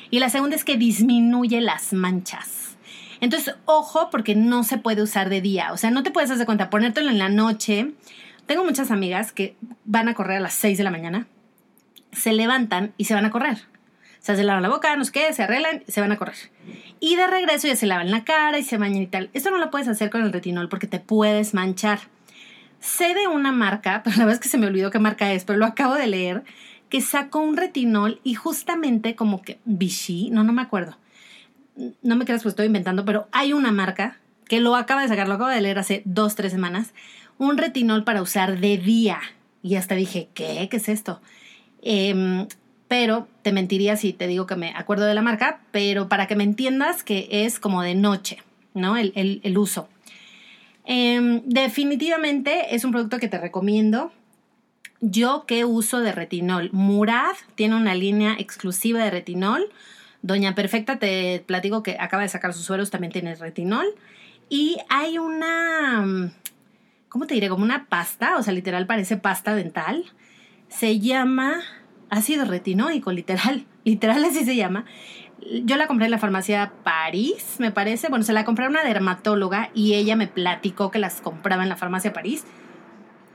Y 0.10 0.20
la 0.20 0.30
segunda 0.30 0.56
es 0.56 0.64
que 0.64 0.78
disminuye 0.78 1.60
las 1.60 1.92
manchas. 1.94 2.78
Entonces, 3.20 3.56
ojo, 3.66 4.10
porque 4.10 4.36
no 4.36 4.64
se 4.64 4.78
puede 4.78 5.02
usar 5.02 5.30
de 5.30 5.42
día. 5.42 5.74
O 5.74 5.78
sea, 5.78 5.92
no 5.92 6.04
te 6.04 6.12
puedes 6.12 6.32
hacer 6.32 6.46
cuenta, 6.46 6.70
ponértelo 6.70 7.10
en 7.10 7.18
la 7.18 7.30
noche. 7.30 7.94
Tengo 8.46 8.64
muchas 8.64 8.92
amigas 8.92 9.32
que 9.32 9.56
van 9.86 10.08
a 10.08 10.14
correr 10.14 10.38
a 10.38 10.42
las 10.42 10.54
6 10.54 10.78
de 10.78 10.84
la 10.84 10.92
mañana 10.92 11.28
se 12.12 12.34
levantan 12.34 12.94
y 12.98 13.06
se 13.06 13.14
van 13.14 13.26
a 13.26 13.32
correr. 13.32 13.60
Sea, 14.20 14.36
se 14.36 14.44
lavan 14.44 14.64
la 14.64 14.70
boca, 14.70 14.96
no 14.96 15.06
sé 15.06 15.12
qué, 15.12 15.34
se 15.34 15.44
arreglan, 15.44 15.84
se 15.88 16.02
van 16.02 16.12
a 16.12 16.18
correr. 16.18 16.36
Y 17.00 17.16
de 17.16 17.28
regreso 17.28 17.68
ya 17.68 17.76
se 17.76 17.86
lavan 17.86 18.12
la 18.12 18.24
cara 18.24 18.58
y 18.60 18.64
se 18.64 18.78
bañan 18.78 19.02
y 19.02 19.08
tal. 19.08 19.30
Esto 19.34 19.52
no 19.52 19.58
lo 19.58 19.72
puedes 19.72 19.88
hacer 19.88 20.10
con 20.10 20.24
el 20.24 20.34
retinol 20.34 20.70
porque 20.70 20.88
te 20.88 21.00
puedes 21.00 21.54
manchar. 21.54 22.00
Sé 22.80 23.14
de 23.14 23.28
una 23.28 23.52
marca, 23.52 24.02
pero 24.06 24.18
la 24.18 24.26
verdad 24.26 24.36
es 24.36 24.40
que 24.42 24.50
se 24.50 24.58
me 24.58 24.68
olvidó 24.68 24.92
qué 24.92 25.00
marca 25.00 25.32
es, 25.32 25.46
pero 25.46 25.60
lo 25.60 25.66
acabo 25.66 25.96
de 25.96 26.08
leer, 26.08 26.44
que 26.90 27.02
sacó 27.02 27.40
un 27.40 27.58
retinol 27.58 28.20
y 28.24 28.34
justamente 28.34 29.16
como 29.16 29.42
que 29.42 29.60
Vichy, 29.66 30.30
no, 30.30 30.44
no 30.44 30.54
me 30.54 30.62
acuerdo. 30.62 30.98
No 32.02 32.16
me 32.16 32.26
creas 32.26 32.42
que 32.42 32.50
estoy 32.50 32.66
inventando, 32.66 33.06
pero 33.06 33.28
hay 33.32 33.54
una 33.54 33.72
marca 33.72 34.18
que 34.48 34.60
lo 34.60 34.76
acaba 34.76 35.02
de 35.02 35.08
sacar, 35.10 35.28
lo 35.28 35.36
acabo 35.36 35.50
de 35.50 35.62
leer 35.62 35.78
hace 35.78 36.02
dos, 36.06 36.36
tres 36.36 36.52
semanas, 36.52 36.94
un 37.38 37.58
retinol 37.58 38.04
para 38.04 38.22
usar 38.22 38.60
de 38.60 38.78
día. 38.78 39.20
Y 39.62 39.76
hasta 39.76 39.96
dije, 39.96 40.30
¿qué? 40.34 40.68
¿Qué 40.70 40.78
es 40.78 40.90
esto? 40.90 41.22
Em, 41.82 42.48
pero 42.88 43.28
te 43.42 43.52
mentiría 43.52 43.98
si 43.98 44.14
te 44.14 44.28
digo 44.28 44.46
que 44.46 44.56
me 44.56 44.74
acuerdo 44.76 45.06
de 45.06 45.14
la 45.14 45.22
marca, 45.22 45.62
pero 45.72 46.08
para 46.08 46.28
que 46.28 46.36
me 46.36 46.44
entiendas 46.44 47.04
que 47.04 47.28
es 47.30 47.60
como 47.60 47.82
de 47.82 47.96
noche, 47.96 48.38
¿no? 48.74 48.96
El, 48.98 49.58
uso. 49.58 49.90
Em, 50.86 51.42
definitivamente 51.46 52.76
es 52.76 52.86
un 52.86 52.92
producto 52.92 53.20
que 53.20 53.28
te 53.28 53.38
recomiendo. 53.38 54.12
Yo 55.02 55.46
que 55.46 55.66
uso 55.66 56.00
de 56.00 56.12
retinol. 56.12 56.70
Murad 56.72 57.36
tiene 57.56 57.76
una 57.76 57.94
línea 57.94 58.36
exclusiva 58.40 59.04
de 59.04 59.12
retinol. 59.12 59.70
Doña 60.22 60.56
Perfecta 60.56 60.98
te 60.98 61.44
platico 61.46 61.84
que 61.84 61.98
acaba 62.00 62.24
de 62.24 62.30
sacar 62.30 62.54
sus 62.54 62.66
suelos, 62.66 62.90
también 62.90 63.12
tiene 63.12 63.36
retinol. 63.36 63.86
Y 64.50 64.78
hay 64.90 65.18
una, 65.18 66.32
¿cómo 67.10 67.28
te 67.28 67.34
diré? 67.34 67.50
Como 67.50 67.64
una 67.64 67.88
pasta, 67.88 68.38
o 68.38 68.44
sea, 68.44 68.54
literal 68.54 68.88
parece 68.88 69.18
pasta 69.18 69.56
dental 69.56 70.06
se 70.70 71.00
llama 71.00 71.62
ácido 72.10 72.46
retinoico, 72.46 73.12
literal, 73.12 73.66
literal 73.84 74.24
así 74.26 74.46
se 74.46 74.56
llama. 74.56 74.86
Yo 75.64 75.78
la 75.78 75.88
compré 75.88 76.06
en 76.06 76.12
la 76.12 76.18
farmacia 76.18 76.74
París, 76.84 77.58
me 77.60 77.72
parece. 77.72 78.10
Bueno, 78.10 78.26
se 78.26 78.34
la 78.34 78.44
compré 78.44 78.66
a 78.66 78.70
una 78.70 78.84
dermatóloga 78.84 79.70
y 79.74 79.94
ella 79.94 80.16
me 80.16 80.28
platicó 80.28 80.90
que 80.92 81.00
las 81.00 81.22
compraba 81.22 81.64
en 81.64 81.70
la 81.70 81.78
farmacia 81.78 82.12
París. 82.12 82.44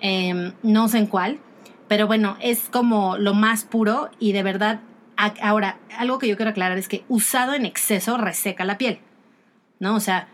Em, 0.01 0.53
no 0.65 0.89
sé 0.89 0.99
en 0.99 1.07
cuál, 1.07 1.39
pero 1.87 2.09
bueno, 2.09 2.37
es 2.41 2.69
como 2.71 3.17
lo 3.19 3.35
más 3.35 3.65
puro 3.65 4.11
y 4.19 4.33
de 4.33 4.43
verdad, 4.43 4.81
ahora, 5.41 5.79
algo 5.97 6.19
que 6.19 6.27
yo 6.27 6.37
quiero 6.37 6.51
aclarar 6.51 6.77
es 6.77 6.89
que 6.89 7.05
usado 7.09 7.55
en 7.55 7.65
exceso 7.67 8.19
reseca 8.19 8.65
la 8.65 8.79
piel, 8.79 8.99
¿no? 9.79 9.95
O 9.95 10.01
sea, 10.01 10.27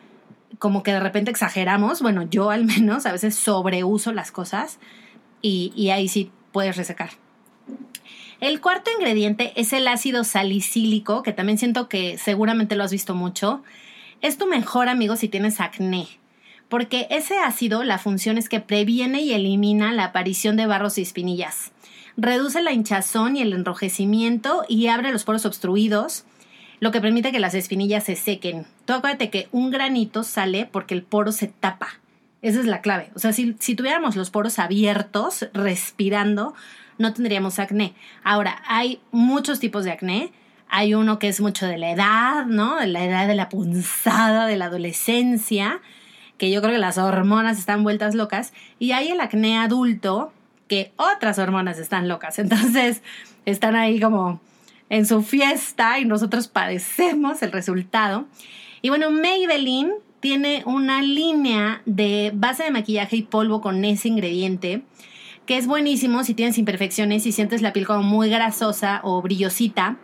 como 0.58 0.82
que 0.82 0.92
de 0.92 1.00
repente 1.00 1.30
exageramos, 1.30 2.00
bueno, 2.00 2.22
yo 2.22 2.50
al 2.50 2.64
menos 2.64 3.04
a 3.04 3.12
veces 3.12 3.34
sobreuso 3.34 4.12
las 4.12 4.32
cosas 4.32 4.78
y, 5.42 5.72
y 5.76 5.90
ahí 5.90 6.08
sí 6.08 6.32
puedes 6.50 6.76
resecar. 6.76 7.10
El 8.40 8.60
cuarto 8.60 8.90
ingrediente 8.96 9.52
es 9.56 9.72
el 9.72 9.88
ácido 9.88 10.22
salicílico, 10.22 11.22
que 11.22 11.32
también 11.32 11.58
siento 11.58 11.88
que 11.88 12.18
seguramente 12.18 12.76
lo 12.76 12.84
has 12.84 12.92
visto 12.92 13.14
mucho. 13.14 13.62
Es 14.20 14.38
tu 14.38 14.46
mejor 14.46 14.88
amigo 14.88 15.16
si 15.16 15.28
tienes 15.28 15.60
acné, 15.60 16.06
porque 16.68 17.08
ese 17.10 17.38
ácido 17.38 17.82
la 17.82 17.98
función 17.98 18.38
es 18.38 18.48
que 18.48 18.60
previene 18.60 19.22
y 19.22 19.32
elimina 19.32 19.92
la 19.92 20.04
aparición 20.04 20.56
de 20.56 20.66
barros 20.66 20.98
y 20.98 21.02
espinillas. 21.02 21.72
Reduce 22.16 22.62
la 22.62 22.72
hinchazón 22.72 23.36
y 23.36 23.42
el 23.42 23.52
enrojecimiento 23.52 24.64
y 24.68 24.88
abre 24.88 25.12
los 25.12 25.24
poros 25.24 25.46
obstruidos, 25.46 26.24
lo 26.80 26.92
que 26.92 27.00
permite 27.00 27.32
que 27.32 27.40
las 27.40 27.54
espinillas 27.54 28.04
se 28.04 28.16
sequen. 28.16 28.66
Tú 28.84 28.92
acuérdate 28.92 29.30
que 29.30 29.48
un 29.50 29.70
granito 29.70 30.22
sale 30.22 30.66
porque 30.66 30.94
el 30.94 31.02
poro 31.02 31.32
se 31.32 31.48
tapa. 31.48 31.88
Esa 32.40 32.60
es 32.60 32.66
la 32.66 32.80
clave. 32.82 33.10
O 33.14 33.18
sea, 33.18 33.32
si, 33.32 33.52
tuviéramos 33.54 34.14
los 34.14 34.30
poros 34.30 34.58
abiertos, 34.58 35.48
respirando, 35.52 36.54
no 36.98 37.12
tendríamos 37.14 37.58
acné. 37.58 37.94
Ahora, 38.22 38.62
hay 38.66 39.00
muchos 39.10 39.60
tipos 39.60 39.84
de 39.84 39.92
acné. 39.92 40.32
Hay 40.68 40.94
uno 40.94 41.18
que 41.18 41.28
es 41.28 41.40
mucho 41.40 41.66
de 41.66 41.78
la 41.78 41.90
edad, 41.90 42.44
¿no? 42.46 42.76
De 42.76 42.86
la 42.86 43.04
edad 43.04 43.26
de 43.26 43.34
la 43.34 43.48
punzada, 43.48 44.46
de 44.46 44.56
la 44.56 44.66
adolescencia, 44.66 45.80
que 46.36 46.50
yo 46.50 46.60
creo 46.60 46.74
que 46.74 46.78
las 46.78 46.98
hormonas 46.98 47.58
están 47.58 47.82
vueltas 47.82 48.14
locas. 48.14 48.52
Y 48.78 48.92
hay 48.92 49.08
el 49.08 49.20
acné 49.20 49.58
adulto, 49.58 50.32
que 50.66 50.92
otras 50.96 51.38
hormonas 51.38 51.78
están 51.78 52.08
locas. 52.08 52.38
Entonces, 52.38 53.02
están 53.46 53.76
ahí 53.76 53.98
como 53.98 54.40
en 54.90 55.06
su 55.06 55.22
fiesta 55.22 55.98
y 55.98 56.04
nosotros 56.04 56.48
padecemos 56.48 57.42
el 57.42 57.52
resultado. 57.52 58.26
Y 58.82 58.90
bueno, 58.90 59.10
Maybelline 59.10 59.92
tiene 60.20 60.62
una 60.66 61.02
línea 61.02 61.82
de 61.86 62.32
base 62.34 62.64
de 62.64 62.70
maquillaje 62.70 63.16
y 63.16 63.22
polvo 63.22 63.60
con 63.60 63.84
ese 63.84 64.08
ingrediente 64.08 64.82
que 65.48 65.56
es 65.56 65.66
buenísimo 65.66 66.24
si 66.24 66.34
tienes 66.34 66.58
imperfecciones 66.58 67.24
y 67.24 67.32
sientes 67.32 67.62
la 67.62 67.72
piel 67.72 67.86
como 67.86 68.02
muy 68.02 68.28
grasosa 68.28 69.00
o 69.02 69.22
brillosita, 69.22 69.96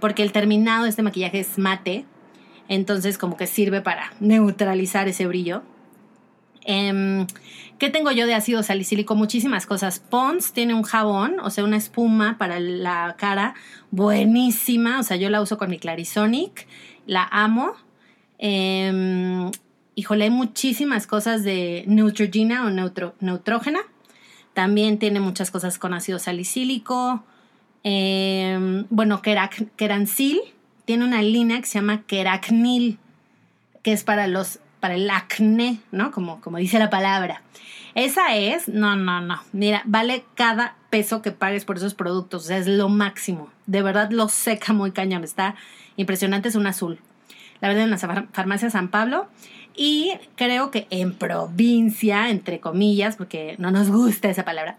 porque 0.00 0.22
el 0.22 0.32
terminado 0.32 0.84
de 0.84 0.88
este 0.88 1.02
maquillaje 1.02 1.40
es 1.40 1.58
mate. 1.58 2.06
Entonces 2.66 3.18
como 3.18 3.36
que 3.36 3.46
sirve 3.46 3.82
para 3.82 4.14
neutralizar 4.20 5.06
ese 5.06 5.26
brillo. 5.26 5.62
Em, 6.64 7.26
¿Qué 7.78 7.90
tengo 7.90 8.10
yo 8.10 8.26
de 8.26 8.34
ácido 8.34 8.62
salicílico? 8.62 9.14
Muchísimas 9.14 9.66
cosas. 9.66 10.00
Pons 10.00 10.54
tiene 10.54 10.72
un 10.72 10.82
jabón, 10.82 11.40
o 11.40 11.50
sea, 11.50 11.64
una 11.64 11.76
espuma 11.76 12.38
para 12.38 12.58
la 12.58 13.16
cara 13.18 13.52
buenísima. 13.90 14.98
O 14.98 15.02
sea, 15.02 15.18
yo 15.18 15.28
la 15.28 15.42
uso 15.42 15.58
con 15.58 15.68
mi 15.68 15.78
Clarisonic. 15.78 16.66
La 17.04 17.28
amo. 17.30 17.74
Eh, 18.38 19.50
híjole, 19.94 20.24
hay 20.24 20.30
muchísimas 20.30 21.06
cosas 21.06 21.44
de 21.44 21.84
Neutrogena 21.86 22.64
o 22.64 22.70
Neutrógena. 23.20 23.80
También 24.56 24.98
tiene 24.98 25.20
muchas 25.20 25.50
cosas 25.50 25.78
con 25.78 25.92
ácido 25.92 26.18
salicílico. 26.18 27.22
Eh, 27.84 28.86
bueno, 28.88 29.20
Kerancil 29.20 30.40
tiene 30.86 31.04
una 31.04 31.20
línea 31.20 31.60
que 31.60 31.66
se 31.66 31.74
llama 31.78 32.04
Keracnil, 32.06 32.98
que 33.82 33.92
es 33.92 34.02
para 34.02 34.26
los 34.26 34.60
para 34.80 34.94
el 34.94 35.10
acné, 35.10 35.80
¿no? 35.92 36.10
Como, 36.10 36.40
como 36.40 36.56
dice 36.56 36.78
la 36.78 36.88
palabra. 36.88 37.42
Esa 37.94 38.34
es, 38.34 38.66
no, 38.66 38.96
no, 38.96 39.20
no. 39.20 39.42
Mira, 39.52 39.82
vale 39.84 40.24
cada 40.36 40.76
peso 40.88 41.20
que 41.20 41.32
pagues 41.32 41.66
por 41.66 41.76
esos 41.76 41.92
productos. 41.92 42.44
O 42.44 42.46
sea, 42.46 42.56
es 42.56 42.66
lo 42.66 42.88
máximo. 42.88 43.50
De 43.66 43.82
verdad 43.82 44.10
lo 44.10 44.30
seca 44.30 44.72
muy 44.72 44.90
cañón. 44.92 45.22
Está 45.22 45.54
impresionante, 45.96 46.48
es 46.48 46.54
un 46.54 46.66
azul. 46.66 46.98
La 47.60 47.68
verdad 47.68 47.84
en 47.84 47.90
la 47.90 47.98
farmacia 48.32 48.70
San 48.70 48.88
Pablo. 48.88 49.28
Y 49.76 50.12
creo 50.36 50.70
que 50.70 50.86
en 50.90 51.12
provincia, 51.12 52.30
entre 52.30 52.60
comillas, 52.60 53.16
porque 53.16 53.56
no 53.58 53.70
nos 53.70 53.90
gusta 53.90 54.30
esa 54.30 54.44
palabra, 54.44 54.78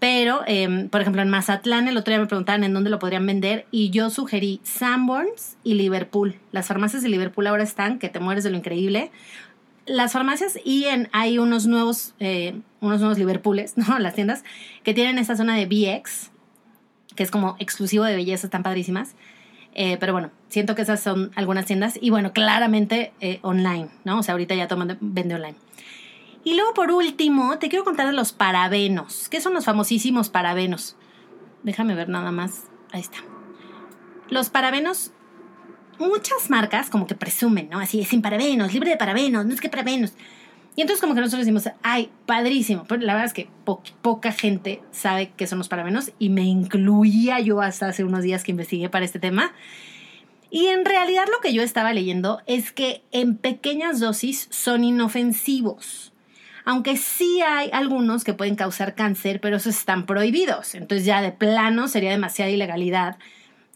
pero, 0.00 0.40
em, 0.46 0.88
por 0.88 1.02
ejemplo, 1.02 1.20
en 1.20 1.28
Mazatlán 1.28 1.86
el 1.86 1.96
otro 1.98 2.10
día 2.10 2.18
me 2.18 2.26
preguntaban 2.26 2.64
en 2.64 2.72
dónde 2.72 2.88
lo 2.88 2.98
podrían 2.98 3.26
vender 3.26 3.66
y 3.70 3.90
yo 3.90 4.08
sugerí 4.08 4.60
Sanborns 4.64 5.58
y 5.62 5.74
Liverpool. 5.74 6.36
Las 6.52 6.68
farmacias 6.68 7.02
de 7.02 7.10
Liverpool 7.10 7.46
ahora 7.46 7.62
están, 7.62 7.98
que 7.98 8.08
te 8.08 8.18
mueres 8.18 8.42
de 8.42 8.50
lo 8.50 8.56
increíble. 8.56 9.10
Las 9.84 10.12
farmacias 10.12 10.58
y 10.64 10.84
en, 10.84 11.10
hay 11.12 11.38
unos 11.38 11.66
nuevos, 11.66 12.14
eh, 12.18 12.58
unos 12.80 13.00
nuevos 13.00 13.18
Liverpooles, 13.18 13.76
¿no? 13.76 13.98
Las 13.98 14.14
tiendas 14.14 14.42
que 14.84 14.94
tienen 14.94 15.18
esta 15.18 15.36
zona 15.36 15.54
de 15.54 15.66
BX, 15.66 16.30
que 17.14 17.22
es 17.22 17.30
como 17.30 17.56
exclusivo 17.58 18.04
de 18.04 18.16
belleza, 18.16 18.46
están 18.46 18.62
padrísimas. 18.62 19.14
Eh, 19.74 19.96
pero 20.00 20.12
bueno, 20.12 20.30
siento 20.48 20.74
que 20.74 20.82
esas 20.82 21.00
son 21.00 21.30
algunas 21.36 21.66
tiendas 21.66 21.98
y 22.00 22.10
bueno, 22.10 22.32
claramente 22.32 23.12
eh, 23.20 23.38
online, 23.42 23.88
¿no? 24.04 24.18
O 24.18 24.22
sea, 24.22 24.32
ahorita 24.32 24.54
ya 24.54 24.68
toman, 24.68 24.98
vende 25.00 25.34
online. 25.34 25.54
Y 26.42 26.54
luego 26.54 26.74
por 26.74 26.90
último, 26.90 27.58
te 27.58 27.68
quiero 27.68 27.84
contar 27.84 28.06
de 28.06 28.12
los 28.12 28.32
parabenos. 28.32 29.28
¿Qué 29.28 29.40
son 29.40 29.54
los 29.54 29.64
famosísimos 29.64 30.30
parabenos? 30.30 30.96
Déjame 31.62 31.94
ver 31.94 32.08
nada 32.08 32.32
más. 32.32 32.64
Ahí 32.92 33.00
está. 33.00 33.18
Los 34.30 34.48
parabenos, 34.48 35.12
muchas 35.98 36.48
marcas 36.48 36.88
como 36.88 37.06
que 37.06 37.14
presumen, 37.14 37.68
¿no? 37.70 37.78
Así, 37.78 38.04
sin 38.04 38.22
parabenos, 38.22 38.72
libre 38.72 38.90
de 38.90 38.96
parabenos, 38.96 39.44
no 39.44 39.52
es 39.52 39.60
que 39.60 39.68
parabenos. 39.68 40.14
Y 40.80 40.82
entonces 40.82 41.02
como 41.02 41.14
que 41.14 41.20
nosotros 41.20 41.40
decimos, 41.44 41.68
ay, 41.82 42.10
padrísimo. 42.24 42.86
Pero 42.88 43.02
la 43.02 43.12
verdad 43.12 43.26
es 43.26 43.34
que 43.34 43.50
poca 44.00 44.32
gente 44.32 44.80
sabe 44.92 45.30
qué 45.36 45.46
son 45.46 45.58
los 45.58 45.68
parabenos 45.68 46.10
y 46.18 46.30
me 46.30 46.44
incluía 46.44 47.38
yo 47.38 47.60
hasta 47.60 47.88
hace 47.88 48.02
unos 48.02 48.22
días 48.22 48.44
que 48.44 48.52
investigué 48.52 48.88
para 48.88 49.04
este 49.04 49.18
tema. 49.18 49.52
Y 50.50 50.68
en 50.68 50.86
realidad 50.86 51.26
lo 51.30 51.38
que 51.42 51.52
yo 51.52 51.62
estaba 51.62 51.92
leyendo 51.92 52.40
es 52.46 52.72
que 52.72 53.02
en 53.12 53.36
pequeñas 53.36 54.00
dosis 54.00 54.48
son 54.50 54.82
inofensivos 54.82 56.14
aunque 56.64 56.96
sí 56.96 57.42
hay 57.42 57.68
algunos 57.74 58.24
que 58.24 58.32
pueden 58.32 58.54
causar 58.54 58.94
cáncer, 58.94 59.40
pero 59.42 59.56
esos 59.56 59.76
están 59.76 60.06
prohibidos. 60.06 60.74
Entonces 60.74 61.04
ya 61.04 61.20
de 61.20 61.32
plano 61.32 61.88
sería 61.88 62.10
demasiada 62.10 62.50
ilegalidad 62.50 63.18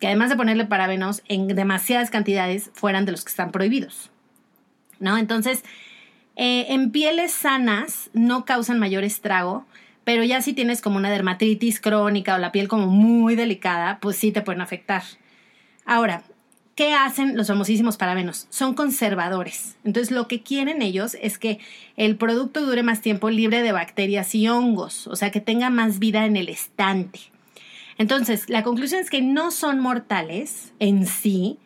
que 0.00 0.06
además 0.06 0.30
de 0.30 0.36
ponerle 0.36 0.64
parabenos 0.64 1.22
en 1.28 1.48
demasiadas 1.48 2.10
cantidades 2.10 2.70
fueran 2.72 3.04
de 3.04 3.12
los 3.12 3.24
que 3.24 3.30
están 3.30 3.52
prohibidos. 3.52 4.10
¿No? 5.00 5.18
Entonces, 5.18 5.64
eh, 6.36 6.66
en 6.70 6.90
pieles 6.90 7.32
sanas 7.32 8.10
no 8.12 8.44
causan 8.44 8.78
mayor 8.78 9.04
estrago, 9.04 9.66
pero 10.04 10.22
ya 10.24 10.42
si 10.42 10.52
tienes 10.52 10.80
como 10.80 10.96
una 10.96 11.10
dermatitis 11.10 11.80
crónica 11.80 12.34
o 12.34 12.38
la 12.38 12.52
piel 12.52 12.68
como 12.68 12.86
muy 12.86 13.36
delicada, 13.36 13.98
pues 14.00 14.16
sí 14.16 14.32
te 14.32 14.42
pueden 14.42 14.60
afectar. 14.60 15.02
Ahora, 15.86 16.24
¿Qué 16.74 16.92
hacen 16.92 17.36
los 17.36 17.46
famosísimos 17.46 17.96
parabenos? 17.96 18.48
Son 18.50 18.74
conservadores. 18.74 19.76
Entonces 19.84 20.10
lo 20.10 20.26
que 20.26 20.42
quieren 20.42 20.82
ellos 20.82 21.16
es 21.22 21.38
que 21.38 21.60
el 21.96 22.16
producto 22.16 22.66
dure 22.66 22.82
más 22.82 23.00
tiempo 23.00 23.30
libre 23.30 23.62
de 23.62 23.70
bacterias 23.70 24.34
y 24.34 24.48
hongos, 24.48 25.06
o 25.06 25.14
sea, 25.14 25.30
que 25.30 25.40
tenga 25.40 25.70
más 25.70 26.00
vida 26.00 26.26
en 26.26 26.36
el 26.36 26.48
estante. 26.48 27.20
Entonces, 27.96 28.50
la 28.50 28.64
conclusión 28.64 29.00
es 29.00 29.08
que 29.08 29.22
no 29.22 29.52
son 29.52 29.78
mortales 29.78 30.72
en 30.80 31.06
sí, 31.06 31.58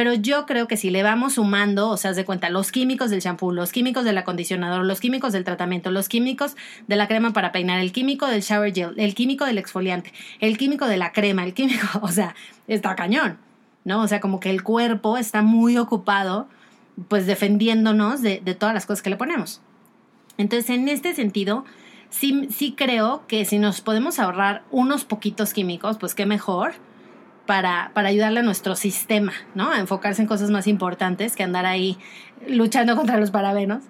pero 0.00 0.14
yo 0.14 0.46
creo 0.46 0.66
que 0.66 0.78
si 0.78 0.88
le 0.88 1.02
vamos 1.02 1.34
sumando, 1.34 1.90
o 1.90 1.98
sea, 1.98 2.14
de 2.14 2.24
cuenta, 2.24 2.48
los 2.48 2.72
químicos 2.72 3.10
del 3.10 3.20
shampoo, 3.20 3.52
los 3.52 3.70
químicos 3.70 4.02
del 4.02 4.16
acondicionador, 4.16 4.82
los 4.86 4.98
químicos 4.98 5.34
del 5.34 5.44
tratamiento, 5.44 5.90
los 5.90 6.08
químicos 6.08 6.56
de 6.86 6.96
la 6.96 7.06
crema 7.06 7.34
para 7.34 7.52
peinar, 7.52 7.80
el 7.80 7.92
químico 7.92 8.26
del 8.26 8.40
shower 8.40 8.72
gel, 8.72 8.94
el 8.96 9.14
químico 9.14 9.44
del 9.44 9.58
exfoliante, 9.58 10.14
el 10.38 10.56
químico 10.56 10.86
de 10.86 10.96
la 10.96 11.12
crema, 11.12 11.44
el 11.44 11.52
químico, 11.52 11.86
o 12.00 12.08
sea, 12.08 12.34
está 12.66 12.96
cañón. 12.96 13.36
¿no? 13.84 14.00
O 14.00 14.08
sea, 14.08 14.20
como 14.20 14.40
que 14.40 14.48
el 14.48 14.62
cuerpo 14.62 15.18
está 15.18 15.42
muy 15.42 15.76
ocupado, 15.76 16.48
pues 17.08 17.26
defendiéndonos 17.26 18.22
de, 18.22 18.38
todas 18.58 18.72
las 18.74 18.86
cosas 18.86 19.02
que 19.02 19.10
le 19.10 19.18
ponemos. 19.18 19.60
Entonces, 20.38 20.70
en 20.70 20.88
este 20.88 21.14
sentido, 21.14 21.66
sí, 22.08 22.48
sí 22.50 22.72
creo 22.74 23.26
que 23.28 23.44
si 23.44 23.58
nos 23.58 23.82
podemos 23.82 24.18
ahorrar 24.18 24.62
unos 24.70 25.04
poquitos 25.04 25.52
químicos, 25.52 25.98
pues 25.98 26.14
qué 26.14 26.24
mejor 26.24 26.72
para, 27.50 27.90
para 27.94 28.10
ayudarle 28.10 28.38
a 28.38 28.42
nuestro 28.44 28.76
sistema, 28.76 29.32
¿no? 29.56 29.72
A 29.72 29.80
enfocarse 29.80 30.22
en 30.22 30.28
cosas 30.28 30.50
más 30.50 30.68
importantes 30.68 31.34
que 31.34 31.42
andar 31.42 31.66
ahí 31.66 31.98
luchando 32.46 32.94
contra 32.94 33.18
los 33.18 33.32
parabenos. 33.32 33.82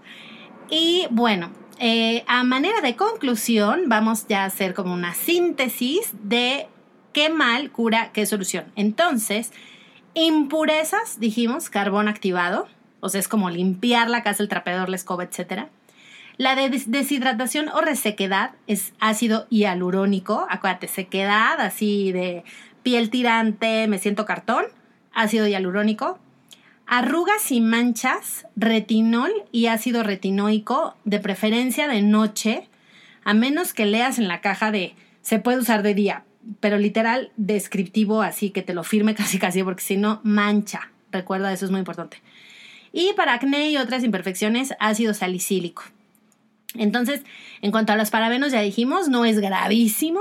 Y 0.71 1.07
bueno, 1.11 1.51
eh, 1.79 2.25
a 2.27 2.43
manera 2.43 2.81
de 2.81 2.97
conclusión, 2.97 3.83
vamos 3.87 4.27
ya 4.27 4.45
a 4.45 4.47
hacer 4.47 4.73
como 4.73 4.95
una 4.95 5.13
síntesis 5.13 6.15
de 6.23 6.69
qué 7.13 7.29
mal 7.29 7.71
cura, 7.71 8.13
qué 8.15 8.25
solución. 8.25 8.65
Entonces, 8.77 9.53
Impurezas, 10.15 11.21
dijimos, 11.21 11.69
carbón 11.69 12.09
activado, 12.09 12.67
o 13.01 13.11
sea, 13.11 13.21
es 13.21 13.29
como 13.29 13.51
limpiar 13.51 14.09
la 14.09 14.23
casa, 14.23 14.43
el 14.43 14.49
trapeador, 14.49 14.89
la 14.89 14.97
escoba, 14.97 15.25
etc. 15.25 15.67
La 16.39 16.55
de 16.55 16.71
deshidratación 16.87 17.69
o 17.69 17.83
resequedad 17.83 18.53
es 18.67 18.95
ácido 19.01 19.47
hialurónico, 19.51 20.47
acuérdate, 20.49 20.89
sequedad 20.89 21.61
así 21.61 22.11
de 22.13 22.43
piel 22.83 23.11
tirante, 23.11 23.87
me 23.89 23.99
siento 23.99 24.25
cartón, 24.25 24.65
ácido 25.13 25.47
hialurónico. 25.47 26.19
Arrugas 26.87 27.53
y 27.53 27.61
manchas, 27.61 28.47
retinol 28.57 29.31
y 29.53 29.67
ácido 29.67 30.03
retinoico, 30.03 30.97
de 31.05 31.21
preferencia 31.21 31.87
de 31.87 32.03
noche, 32.03 32.69
a 33.23 33.33
menos 33.33 33.73
que 33.75 33.87
leas 33.87 34.19
en 34.19 34.27
la 34.27 34.41
caja 34.41 34.73
de 34.73 34.95
se 35.23 35.39
puede 35.39 35.59
usar 35.59 35.83
de 35.83 35.95
día, 35.95 36.25
pero 36.59 36.79
literal 36.79 37.31
descriptivo, 37.37 38.23
así 38.23 38.51
que 38.51 38.63
te 38.63 38.75
lo 38.75 38.83
firme 38.83 39.15
casi 39.17 39.39
casi, 39.39 39.63
porque 39.63 39.83
si 39.83 39.97
no, 39.97 40.21
mancha. 40.25 40.91
Recuerda, 41.13 41.53
eso 41.53 41.65
es 41.65 41.71
muy 41.71 41.81
importante. 41.81 42.23
Y 42.93 43.13
para 43.17 43.35
acné 43.35 43.71
y 43.71 43.77
otras 43.77 44.03
imperfecciones, 44.03 44.75
ácido 44.81 45.15
salicílico. 45.15 45.85
Entonces, 46.75 47.23
en 47.63 47.71
cuanto 47.71 47.93
a 47.93 47.97
los 47.97 48.11
parabenos, 48.11 48.53
ya 48.53 48.61
dijimos, 48.61 49.09
no 49.09 49.25
es 49.25 49.39
gravísimo, 49.41 50.21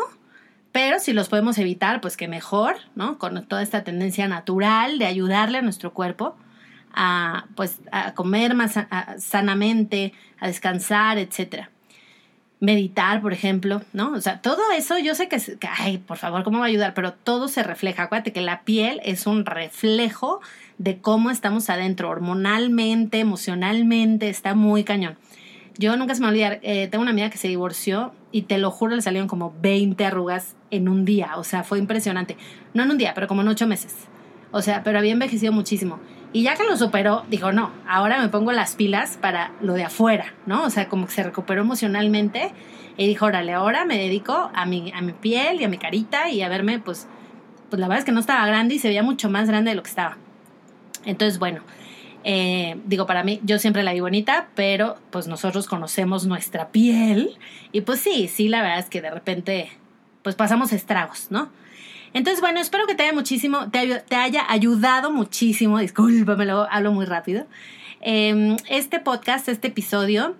pero 0.71 0.99
si 0.99 1.13
los 1.13 1.29
podemos 1.29 1.57
evitar, 1.57 2.01
pues 2.01 2.17
que 2.17 2.27
mejor, 2.27 2.75
¿no? 2.95 3.17
Con 3.17 3.45
toda 3.45 3.61
esta 3.61 3.83
tendencia 3.83 4.27
natural 4.27 4.99
de 4.99 5.05
ayudarle 5.05 5.57
a 5.57 5.61
nuestro 5.61 5.93
cuerpo 5.93 6.35
a, 6.93 7.45
pues, 7.55 7.79
a 7.91 8.13
comer 8.13 8.55
más 8.55 8.73
sanamente, 9.17 10.13
a 10.39 10.47
descansar, 10.47 11.17
etcétera 11.17 11.69
meditar, 12.59 13.21
por 13.21 13.31
ejemplo, 13.31 13.81
¿no? 13.93 14.11
O 14.11 14.21
sea, 14.21 14.41
todo 14.41 14.59
eso 14.75 14.97
yo 14.97 15.15
sé 15.15 15.29
que, 15.29 15.39
ay, 15.77 15.97
por 15.97 16.17
favor, 16.17 16.43
¿cómo 16.43 16.59
va 16.59 16.65
a 16.65 16.67
ayudar? 16.67 16.93
Pero 16.93 17.13
todo 17.13 17.47
se 17.47 17.63
refleja. 17.63 18.03
Acuérdate 18.03 18.33
que 18.33 18.41
la 18.41 18.63
piel 18.63 18.99
es 19.03 19.27
un 19.27 19.45
reflejo 19.45 20.41
de 20.77 20.99
cómo 20.99 21.31
estamos 21.31 21.69
adentro, 21.69 22.09
hormonalmente, 22.09 23.19
emocionalmente, 23.19 24.29
está 24.29 24.55
muy 24.55 24.83
cañón. 24.83 25.17
Yo 25.79 25.95
nunca 25.95 26.13
se 26.13 26.19
me 26.19 26.27
olvidar, 26.27 26.59
eh, 26.61 26.89
tengo 26.89 27.03
una 27.03 27.11
amiga 27.11 27.29
que 27.29 27.37
se 27.37 27.47
divorció 27.47 28.11
y 28.33 28.41
te 28.41 28.57
lo 28.57 28.69
juro, 28.69 28.97
le 28.97 29.01
salieron 29.01 29.29
como 29.29 29.53
20 29.61 30.03
arrugas 30.03 30.57
en 30.71 30.89
un 30.89 31.05
día. 31.05 31.37
O 31.37 31.45
sea, 31.45 31.63
fue 31.63 31.79
impresionante. 31.79 32.35
No 32.73 32.83
en 32.83 32.91
un 32.91 32.97
día, 32.97 33.13
pero 33.15 33.29
como 33.29 33.43
en 33.43 33.47
ocho 33.47 33.65
meses. 33.65 33.95
O 34.51 34.61
sea, 34.61 34.83
pero 34.83 34.99
había 34.99 35.13
envejecido 35.13 35.53
muchísimo. 35.53 35.97
Y 36.33 36.43
ya 36.43 36.55
que 36.55 36.65
lo 36.65 36.75
superó, 36.75 37.23
dijo, 37.29 37.53
no, 37.53 37.71
ahora 37.87 38.21
me 38.21 38.27
pongo 38.27 38.51
las 38.51 38.75
pilas 38.75 39.17
para 39.21 39.53
lo 39.61 39.73
de 39.73 39.85
afuera, 39.85 40.33
¿no? 40.45 40.65
O 40.65 40.69
sea, 40.69 40.89
como 40.89 41.05
que 41.05 41.13
se 41.13 41.23
recuperó 41.23 41.61
emocionalmente 41.61 42.51
y 42.97 43.07
dijo, 43.07 43.27
órale, 43.27 43.53
ahora 43.53 43.85
me 43.85 43.97
dedico 43.97 44.51
a 44.53 44.65
mi, 44.65 44.91
a 44.91 44.99
mi 44.99 45.13
piel 45.13 45.61
y 45.61 45.63
a 45.63 45.69
mi 45.69 45.77
carita 45.77 46.29
y 46.29 46.41
a 46.41 46.49
verme, 46.49 46.79
pues, 46.79 47.07
pues 47.69 47.79
la 47.79 47.87
verdad 47.87 47.99
es 47.99 48.05
que 48.05 48.11
no 48.11 48.19
estaba 48.19 48.45
grande 48.45 48.75
y 48.75 48.79
se 48.79 48.89
veía 48.89 49.01
mucho 49.01 49.29
más 49.29 49.47
grande 49.47 49.69
de 49.69 49.75
lo 49.75 49.83
que 49.83 49.89
estaba. 49.91 50.17
Entonces, 51.05 51.39
bueno, 51.39 51.61
eh, 52.23 52.77
digo, 52.85 53.05
para 53.05 53.23
mí, 53.23 53.39
yo 53.43 53.59
siempre 53.59 53.83
la 53.83 53.93
vi 53.93 53.99
bonita, 53.99 54.49
pero 54.55 54.97
pues 55.09 55.27
nosotros 55.27 55.67
conocemos 55.67 56.25
nuestra 56.25 56.69
piel 56.69 57.37
y 57.71 57.81
pues 57.81 57.99
sí, 57.99 58.27
sí, 58.27 58.49
la 58.49 58.61
verdad 58.61 58.79
es 58.79 58.89
que 58.89 59.01
de 59.01 59.11
repente, 59.11 59.69
pues 60.21 60.35
pasamos 60.35 60.73
estragos, 60.73 61.27
¿no? 61.29 61.49
Entonces, 62.13 62.41
bueno, 62.41 62.59
espero 62.59 62.87
que 62.87 62.95
te 62.95 63.03
haya 63.03 63.13
muchísimo, 63.13 63.69
te, 63.69 64.15
haya 64.15 64.45
ayudado 64.49 65.11
muchísimo, 65.11 65.79
discúlpame, 65.79 66.45
lo 66.45 66.67
hablo 66.71 66.91
muy 66.91 67.05
rápido, 67.05 67.45
em, 68.01 68.57
este 68.67 68.99
podcast, 68.99 69.47
este 69.47 69.67
episodio. 69.67 70.35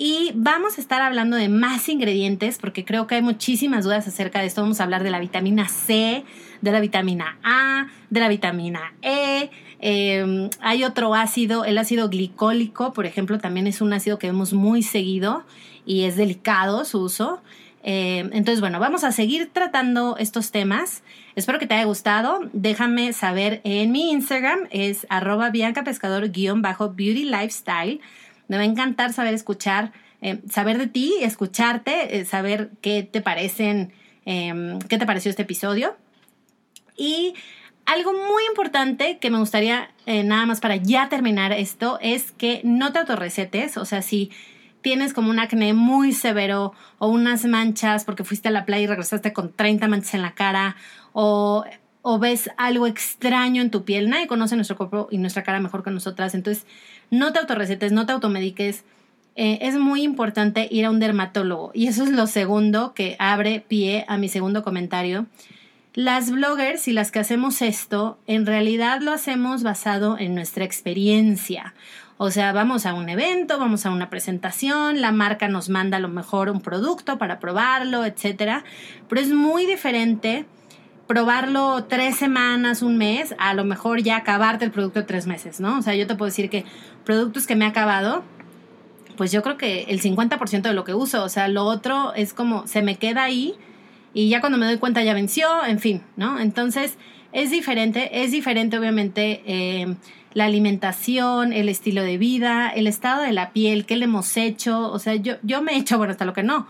Y 0.00 0.30
vamos 0.36 0.78
a 0.78 0.80
estar 0.80 1.02
hablando 1.02 1.36
de 1.36 1.48
más 1.48 1.88
ingredientes 1.88 2.58
porque 2.58 2.84
creo 2.84 3.08
que 3.08 3.16
hay 3.16 3.22
muchísimas 3.22 3.82
dudas 3.82 4.06
acerca 4.06 4.38
de 4.38 4.46
esto. 4.46 4.62
Vamos 4.62 4.78
a 4.78 4.84
hablar 4.84 5.02
de 5.02 5.10
la 5.10 5.18
vitamina 5.18 5.68
C, 5.68 6.24
de 6.60 6.70
la 6.70 6.78
vitamina 6.78 7.36
A, 7.42 7.88
de 8.08 8.20
la 8.20 8.28
vitamina 8.28 8.94
E. 9.02 9.50
Em, 9.80 10.50
hay 10.60 10.84
otro 10.84 11.14
ácido, 11.14 11.64
el 11.64 11.78
ácido 11.78 12.08
glicólico, 12.08 12.92
por 12.92 13.06
ejemplo, 13.06 13.38
también 13.38 13.66
es 13.66 13.80
un 13.80 13.92
ácido 13.92 14.18
que 14.18 14.26
vemos 14.26 14.52
muy 14.52 14.82
seguido 14.82 15.44
y 15.86 16.04
es 16.04 16.16
delicado 16.16 16.84
su 16.84 17.00
uso. 17.00 17.40
Eh, 17.84 18.28
entonces, 18.32 18.60
bueno, 18.60 18.80
vamos 18.80 19.04
a 19.04 19.12
seguir 19.12 19.50
tratando 19.52 20.16
estos 20.18 20.50
temas. 20.50 21.02
Espero 21.36 21.58
que 21.58 21.66
te 21.66 21.74
haya 21.74 21.84
gustado. 21.84 22.40
Déjame 22.52 23.12
saber 23.12 23.60
en 23.64 23.92
mi 23.92 24.10
Instagram, 24.10 24.66
es 24.70 25.06
arroba 25.08 25.50
biancapescador-beauty 25.50 27.24
lifestyle. 27.24 28.00
Me 28.48 28.56
va 28.56 28.62
a 28.62 28.66
encantar 28.66 29.12
saber 29.12 29.34
escuchar, 29.34 29.92
eh, 30.20 30.40
saber 30.50 30.78
de 30.78 30.88
ti, 30.88 31.14
escucharte, 31.20 32.18
eh, 32.18 32.24
saber 32.24 32.70
qué 32.80 33.04
te 33.04 33.20
parecen, 33.20 33.92
em, 34.24 34.80
qué 34.80 34.98
te 34.98 35.06
pareció 35.06 35.30
este 35.30 35.42
episodio. 35.42 35.96
Y 36.96 37.34
algo 37.88 38.12
muy 38.12 38.44
importante 38.48 39.18
que 39.18 39.30
me 39.30 39.38
gustaría, 39.38 39.90
nada 40.06 40.44
más 40.44 40.60
para 40.60 40.76
ya 40.76 41.08
terminar 41.08 41.52
esto, 41.52 41.98
es 42.02 42.32
que 42.32 42.60
no 42.62 42.92
te 42.92 42.98
autorrecetes. 42.98 43.78
O 43.78 43.86
sea, 43.86 44.02
si 44.02 44.30
tienes 44.82 45.12
como 45.12 45.30
un 45.30 45.38
acné 45.38 45.72
muy 45.72 46.12
severo 46.12 46.72
o 46.98 47.08
unas 47.08 47.44
manchas 47.46 48.04
porque 48.04 48.24
fuiste 48.24 48.48
a 48.48 48.50
la 48.50 48.64
playa 48.64 48.84
y 48.84 48.86
regresaste 48.86 49.32
con 49.32 49.52
30 49.52 49.88
manchas 49.88 50.14
en 50.14 50.22
la 50.22 50.32
cara 50.32 50.76
o, 51.12 51.64
o 52.02 52.18
ves 52.18 52.50
algo 52.56 52.86
extraño 52.86 53.62
en 53.62 53.70
tu 53.70 53.84
piel, 53.84 54.08
nadie 54.08 54.26
conoce 54.26 54.56
nuestro 54.56 54.76
cuerpo 54.76 55.08
y 55.10 55.18
nuestra 55.18 55.42
cara 55.42 55.60
mejor 55.60 55.82
que 55.82 55.90
nosotras, 55.90 56.34
entonces 56.34 56.66
no 57.10 57.32
te 57.32 57.38
autorrecetes, 57.38 57.92
no 57.92 58.06
te 58.06 58.12
automediques. 58.12 58.84
Eh, 59.34 59.58
es 59.62 59.76
muy 59.76 60.02
importante 60.02 60.68
ir 60.70 60.84
a 60.84 60.90
un 60.90 60.98
dermatólogo 60.98 61.70
y 61.72 61.86
eso 61.86 62.02
es 62.02 62.10
lo 62.10 62.26
segundo 62.26 62.92
que 62.92 63.14
abre 63.20 63.64
pie 63.66 64.04
a 64.08 64.18
mi 64.18 64.28
segundo 64.28 64.62
comentario. 64.62 65.26
Las 65.94 66.30
bloggers 66.30 66.86
y 66.86 66.92
las 66.92 67.10
que 67.10 67.18
hacemos 67.18 67.62
esto, 67.62 68.18
en 68.26 68.46
realidad 68.46 69.00
lo 69.00 69.12
hacemos 69.12 69.62
basado 69.62 70.18
en 70.18 70.34
nuestra 70.34 70.64
experiencia. 70.64 71.74
O 72.18 72.30
sea, 72.30 72.52
vamos 72.52 72.84
a 72.84 72.94
un 72.94 73.08
evento, 73.08 73.58
vamos 73.58 73.86
a 73.86 73.90
una 73.90 74.10
presentación, 74.10 75.00
la 75.00 75.12
marca 75.12 75.48
nos 75.48 75.68
manda 75.68 75.96
a 75.96 76.00
lo 76.00 76.08
mejor 76.08 76.50
un 76.50 76.60
producto 76.60 77.16
para 77.16 77.38
probarlo, 77.38 78.04
etcétera. 78.04 78.64
Pero 79.08 79.20
es 79.20 79.32
muy 79.32 79.66
diferente 79.66 80.46
probarlo 81.06 81.84
tres 81.84 82.16
semanas, 82.16 82.82
un 82.82 82.98
mes, 82.98 83.34
a 83.38 83.54
lo 83.54 83.64
mejor 83.64 84.02
ya 84.02 84.16
acabarte 84.16 84.64
el 84.64 84.70
producto 84.70 85.06
tres 85.06 85.26
meses, 85.26 85.58
¿no? 85.58 85.78
O 85.78 85.82
sea, 85.82 85.94
yo 85.94 86.06
te 86.06 86.14
puedo 86.16 86.28
decir 86.28 86.50
que 86.50 86.64
productos 87.04 87.46
que 87.46 87.56
me 87.56 87.64
ha 87.64 87.68
acabado, 87.68 88.22
pues 89.16 89.32
yo 89.32 89.42
creo 89.42 89.56
que 89.56 89.84
el 89.84 90.02
50% 90.02 90.62
de 90.62 90.74
lo 90.74 90.84
que 90.84 90.92
uso, 90.92 91.24
o 91.24 91.28
sea, 91.28 91.48
lo 91.48 91.64
otro 91.64 92.12
es 92.14 92.34
como 92.34 92.66
se 92.66 92.82
me 92.82 92.96
queda 92.96 93.22
ahí 93.22 93.54
y 94.14 94.28
ya 94.28 94.40
cuando 94.40 94.58
me 94.58 94.66
doy 94.66 94.78
cuenta 94.78 95.02
ya 95.02 95.14
venció, 95.14 95.64
en 95.66 95.78
fin, 95.78 96.02
¿no? 96.16 96.38
Entonces 96.40 96.96
es 97.32 97.50
diferente, 97.50 98.22
es 98.22 98.32
diferente 98.32 98.78
obviamente. 98.78 99.42
Eh, 99.46 99.96
la 100.34 100.44
alimentación, 100.44 101.52
el 101.52 101.68
estilo 101.68 102.02
de 102.02 102.18
vida, 102.18 102.68
el 102.68 102.86
estado 102.86 103.22
de 103.22 103.32
la 103.32 103.50
piel, 103.50 103.86
qué 103.86 103.96
le 103.96 104.04
hemos 104.04 104.36
hecho. 104.36 104.90
O 104.90 104.98
sea, 104.98 105.14
yo, 105.14 105.34
yo 105.42 105.62
me 105.62 105.72
he 105.72 105.78
hecho, 105.78 105.98
bueno, 105.98 106.12
hasta 106.12 106.24
lo 106.24 106.32
que 106.32 106.42
no. 106.42 106.68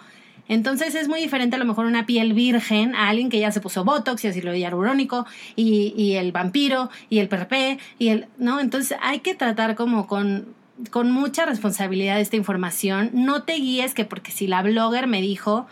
Entonces 0.49 0.95
es 0.95 1.09
muy 1.09 1.21
diferente 1.21 1.57
a 1.57 1.59
lo 1.59 1.67
mejor 1.67 1.85
una 1.85 2.07
piel 2.07 2.33
virgen 2.33 2.95
a 2.95 3.11
alguien 3.11 3.29
que 3.29 3.39
ya 3.39 3.53
se 3.53 3.61
puso 3.61 3.85
Botox 3.85 4.25
y 4.25 4.29
ácido 4.29 4.55
hialurónico 4.55 5.27
y, 5.57 5.93
y 5.97 6.15
el 6.15 6.33
vampiro 6.33 6.89
y 7.11 7.19
el 7.19 7.29
PRP 7.29 7.79
y 7.99 8.09
el, 8.09 8.27
¿no? 8.39 8.59
Entonces 8.59 8.97
hay 9.03 9.21
que 9.21 9.35
tratar 9.35 9.75
como 9.75 10.07
con, 10.07 10.55
con 10.91 11.11
mucha 11.11 11.45
responsabilidad 11.45 12.19
esta 12.19 12.37
información. 12.37 13.11
No 13.13 13.43
te 13.43 13.55
guíes 13.55 13.93
que 13.93 14.07
porque 14.07 14.33
si 14.33 14.47
la 14.47 14.63
blogger 14.63 15.07
me 15.07 15.21
dijo, 15.21 15.67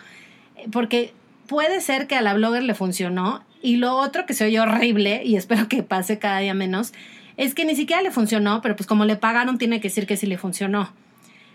porque 0.70 1.14
puede 1.46 1.80
ser 1.80 2.06
que 2.06 2.16
a 2.16 2.22
la 2.22 2.34
blogger 2.34 2.62
le 2.62 2.74
funcionó 2.74 3.44
y 3.62 3.76
lo 3.76 3.96
otro 3.96 4.26
que 4.26 4.34
se 4.34 4.44
oye 4.44 4.60
horrible 4.60 5.22
y 5.24 5.36
espero 5.36 5.68
que 5.68 5.82
pase 5.82 6.18
cada 6.18 6.38
día 6.38 6.54
menos 6.54 6.92
es 7.36 7.54
que 7.54 7.64
ni 7.64 7.76
siquiera 7.76 8.02
le 8.02 8.10
funcionó, 8.10 8.62
pero 8.62 8.76
pues 8.76 8.86
como 8.86 9.04
le 9.04 9.16
pagaron 9.16 9.58
tiene 9.58 9.80
que 9.80 9.88
decir 9.88 10.06
que 10.06 10.16
sí 10.16 10.26
le 10.26 10.38
funcionó. 10.38 10.92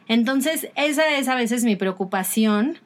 Entonces, 0.08 0.68
esa 0.76 1.18
es 1.18 1.28
a 1.28 1.36
veces 1.36 1.64
mi 1.64 1.76
preocupación, 1.76 2.78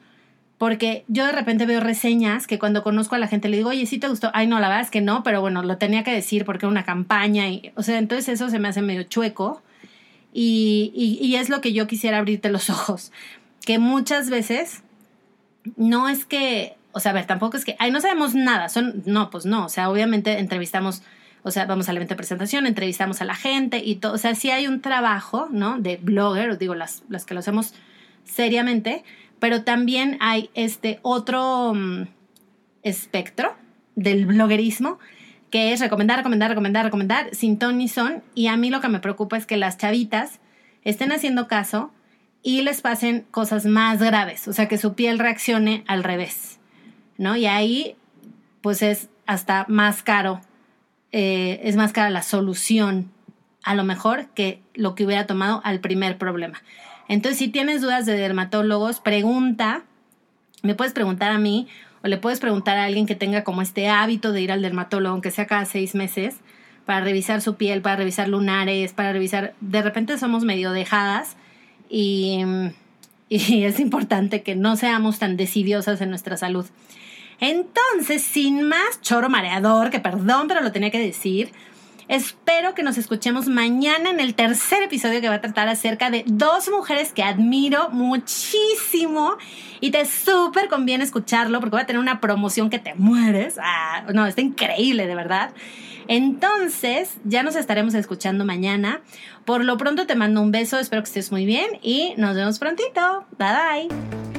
porque 0.58 1.04
yo 1.08 1.26
de 1.26 1.32
repente 1.32 1.66
veo 1.66 1.80
reseñas 1.80 2.46
que 2.46 2.58
cuando 2.58 2.82
conozco 2.82 3.14
a 3.14 3.18
la 3.18 3.28
gente 3.28 3.48
le 3.48 3.58
digo, 3.58 3.70
oye, 3.70 3.84
¿sí 3.86 3.98
te 3.98 4.08
gustó? 4.08 4.30
Ay, 4.32 4.46
no, 4.46 4.58
la 4.60 4.68
verdad 4.68 4.84
es 4.84 4.90
que 4.90 5.00
no, 5.00 5.22
pero 5.22 5.40
bueno, 5.40 5.62
lo 5.62 5.76
tenía 5.76 6.04
que 6.04 6.12
decir 6.12 6.44
porque 6.44 6.64
era 6.64 6.70
una 6.70 6.84
campaña 6.84 7.48
y, 7.48 7.72
o 7.74 7.82
sea, 7.82 7.98
entonces 7.98 8.28
eso 8.28 8.48
se 8.48 8.58
me 8.58 8.68
hace 8.68 8.80
medio 8.80 9.02
chueco 9.02 9.62
y, 10.32 10.92
y, 10.94 11.26
y 11.26 11.36
es 11.36 11.48
lo 11.48 11.60
que 11.60 11.72
yo 11.72 11.86
quisiera 11.86 12.18
abrirte 12.18 12.48
los 12.48 12.70
ojos, 12.70 13.12
que 13.64 13.78
muchas 13.78 14.30
veces 14.30 14.82
no 15.76 16.08
es 16.08 16.24
que, 16.24 16.76
o 16.96 17.00
sea, 17.00 17.10
a 17.10 17.14
ver, 17.14 17.26
tampoco 17.26 17.58
es 17.58 17.64
que, 17.64 17.76
ay, 17.78 17.90
no 17.90 18.00
sabemos 18.00 18.34
nada, 18.34 18.70
son, 18.70 19.02
no, 19.04 19.28
pues 19.28 19.44
no, 19.44 19.66
o 19.66 19.68
sea, 19.68 19.90
obviamente 19.90 20.38
entrevistamos 20.38 21.02
o 21.42 21.52
sea, 21.52 21.64
vamos 21.64 21.88
al 21.88 21.96
evento 21.96 22.14
de 22.14 22.16
presentación, 22.16 22.66
entrevistamos 22.66 23.20
a 23.20 23.24
la 23.24 23.36
gente 23.36 23.78
y 23.78 23.96
todo. 23.96 24.14
O 24.14 24.18
sea, 24.18 24.34
sí 24.34 24.50
hay 24.50 24.66
un 24.66 24.80
trabajo, 24.80 25.46
¿no? 25.52 25.78
De 25.78 25.96
blogger, 25.96 26.58
digo, 26.58 26.74
las, 26.74 27.04
las 27.08 27.24
que 27.24 27.34
lo 27.34 27.40
hacemos 27.40 27.72
seriamente, 28.24 29.04
pero 29.38 29.62
también 29.62 30.18
hay 30.20 30.50
este 30.54 30.98
otro 31.02 31.72
mm, 31.72 32.08
espectro 32.82 33.54
del 33.94 34.26
bloguerismo 34.26 34.98
que 35.50 35.72
es 35.72 35.78
recomendar, 35.78 36.16
recomendar, 36.16 36.50
recomendar, 36.50 36.84
recomendar, 36.84 37.28
sin 37.32 37.60
ton 37.60 37.78
ni 37.78 37.86
son. 37.86 38.24
Y 38.34 38.48
a 38.48 38.56
mí 38.56 38.68
lo 38.70 38.80
que 38.80 38.88
me 38.88 38.98
preocupa 38.98 39.36
es 39.36 39.46
que 39.46 39.56
las 39.56 39.78
chavitas 39.78 40.40
estén 40.82 41.12
haciendo 41.12 41.46
caso 41.46 41.92
y 42.42 42.62
les 42.62 42.80
pasen 42.80 43.24
cosas 43.30 43.66
más 43.66 44.00
graves, 44.00 44.46
o 44.46 44.52
sea, 44.52 44.68
que 44.68 44.78
su 44.78 44.94
piel 44.94 45.18
reaccione 45.18 45.82
al 45.88 46.04
revés, 46.04 46.60
¿no? 47.18 47.36
Y 47.36 47.46
ahí, 47.46 47.96
pues 48.60 48.82
es 48.82 49.08
hasta 49.26 49.66
más 49.68 50.02
caro 50.02 50.40
eh, 51.18 51.60
es 51.62 51.76
más 51.76 51.92
cara 51.92 52.10
la 52.10 52.22
solución 52.22 53.10
a 53.62 53.74
lo 53.74 53.84
mejor 53.84 54.26
que 54.34 54.60
lo 54.74 54.94
que 54.94 55.06
hubiera 55.06 55.26
tomado 55.26 55.60
al 55.64 55.80
primer 55.80 56.18
problema. 56.18 56.62
Entonces, 57.08 57.38
si 57.38 57.48
tienes 57.48 57.80
dudas 57.80 58.04
de 58.04 58.18
dermatólogos, 58.18 59.00
pregunta, 59.00 59.84
me 60.62 60.74
puedes 60.74 60.92
preguntar 60.92 61.32
a 61.32 61.38
mí 61.38 61.68
o 62.02 62.08
le 62.08 62.18
puedes 62.18 62.38
preguntar 62.38 62.76
a 62.76 62.84
alguien 62.84 63.06
que 63.06 63.14
tenga 63.14 63.44
como 63.44 63.62
este 63.62 63.88
hábito 63.88 64.32
de 64.32 64.42
ir 64.42 64.52
al 64.52 64.60
dermatólogo, 64.60 65.12
aunque 65.12 65.30
sea 65.30 65.46
cada 65.46 65.64
seis 65.64 65.94
meses, 65.94 66.36
para 66.84 67.00
revisar 67.00 67.40
su 67.40 67.56
piel, 67.56 67.80
para 67.80 67.96
revisar 67.96 68.28
lunares, 68.28 68.92
para 68.92 69.12
revisar, 69.12 69.54
de 69.62 69.80
repente 69.82 70.18
somos 70.18 70.44
medio 70.44 70.72
dejadas 70.72 71.36
y, 71.88 72.40
y 73.30 73.64
es 73.64 73.80
importante 73.80 74.42
que 74.42 74.54
no 74.54 74.76
seamos 74.76 75.18
tan 75.18 75.36
decidiosas 75.36 76.00
en 76.00 76.10
nuestra 76.10 76.36
salud. 76.36 76.66
Entonces, 77.40 78.22
sin 78.22 78.62
más 78.62 79.00
choro 79.02 79.28
mareador, 79.28 79.90
que 79.90 80.00
perdón, 80.00 80.48
pero 80.48 80.60
lo 80.60 80.72
tenía 80.72 80.90
que 80.90 80.98
decir, 80.98 81.52
espero 82.08 82.74
que 82.74 82.82
nos 82.82 82.98
escuchemos 82.98 83.46
mañana 83.48 84.10
en 84.10 84.20
el 84.20 84.34
tercer 84.34 84.82
episodio 84.82 85.20
que 85.20 85.28
va 85.28 85.36
a 85.36 85.40
tratar 85.40 85.68
acerca 85.68 86.10
de 86.10 86.24
dos 86.26 86.68
mujeres 86.70 87.12
que 87.12 87.22
admiro 87.22 87.90
muchísimo 87.90 89.36
y 89.80 89.90
te 89.90 90.06
súper 90.06 90.68
conviene 90.68 91.04
escucharlo 91.04 91.60
porque 91.60 91.76
va 91.76 91.82
a 91.82 91.86
tener 91.86 92.00
una 92.00 92.20
promoción 92.20 92.70
que 92.70 92.78
te 92.78 92.94
mueres. 92.94 93.58
Ah, 93.60 94.04
no, 94.14 94.26
está 94.26 94.40
increíble, 94.40 95.06
de 95.06 95.14
verdad. 95.14 95.50
Entonces, 96.08 97.16
ya 97.24 97.42
nos 97.42 97.56
estaremos 97.56 97.94
escuchando 97.94 98.44
mañana. 98.44 99.00
Por 99.44 99.64
lo 99.64 99.76
pronto 99.76 100.06
te 100.06 100.14
mando 100.14 100.40
un 100.40 100.52
beso, 100.52 100.78
espero 100.78 101.02
que 101.02 101.08
estés 101.08 101.32
muy 101.32 101.44
bien 101.44 101.78
y 101.82 102.14
nos 102.16 102.36
vemos 102.36 102.58
prontito. 102.58 103.26
Bye 103.38 103.88
bye. 103.88 104.35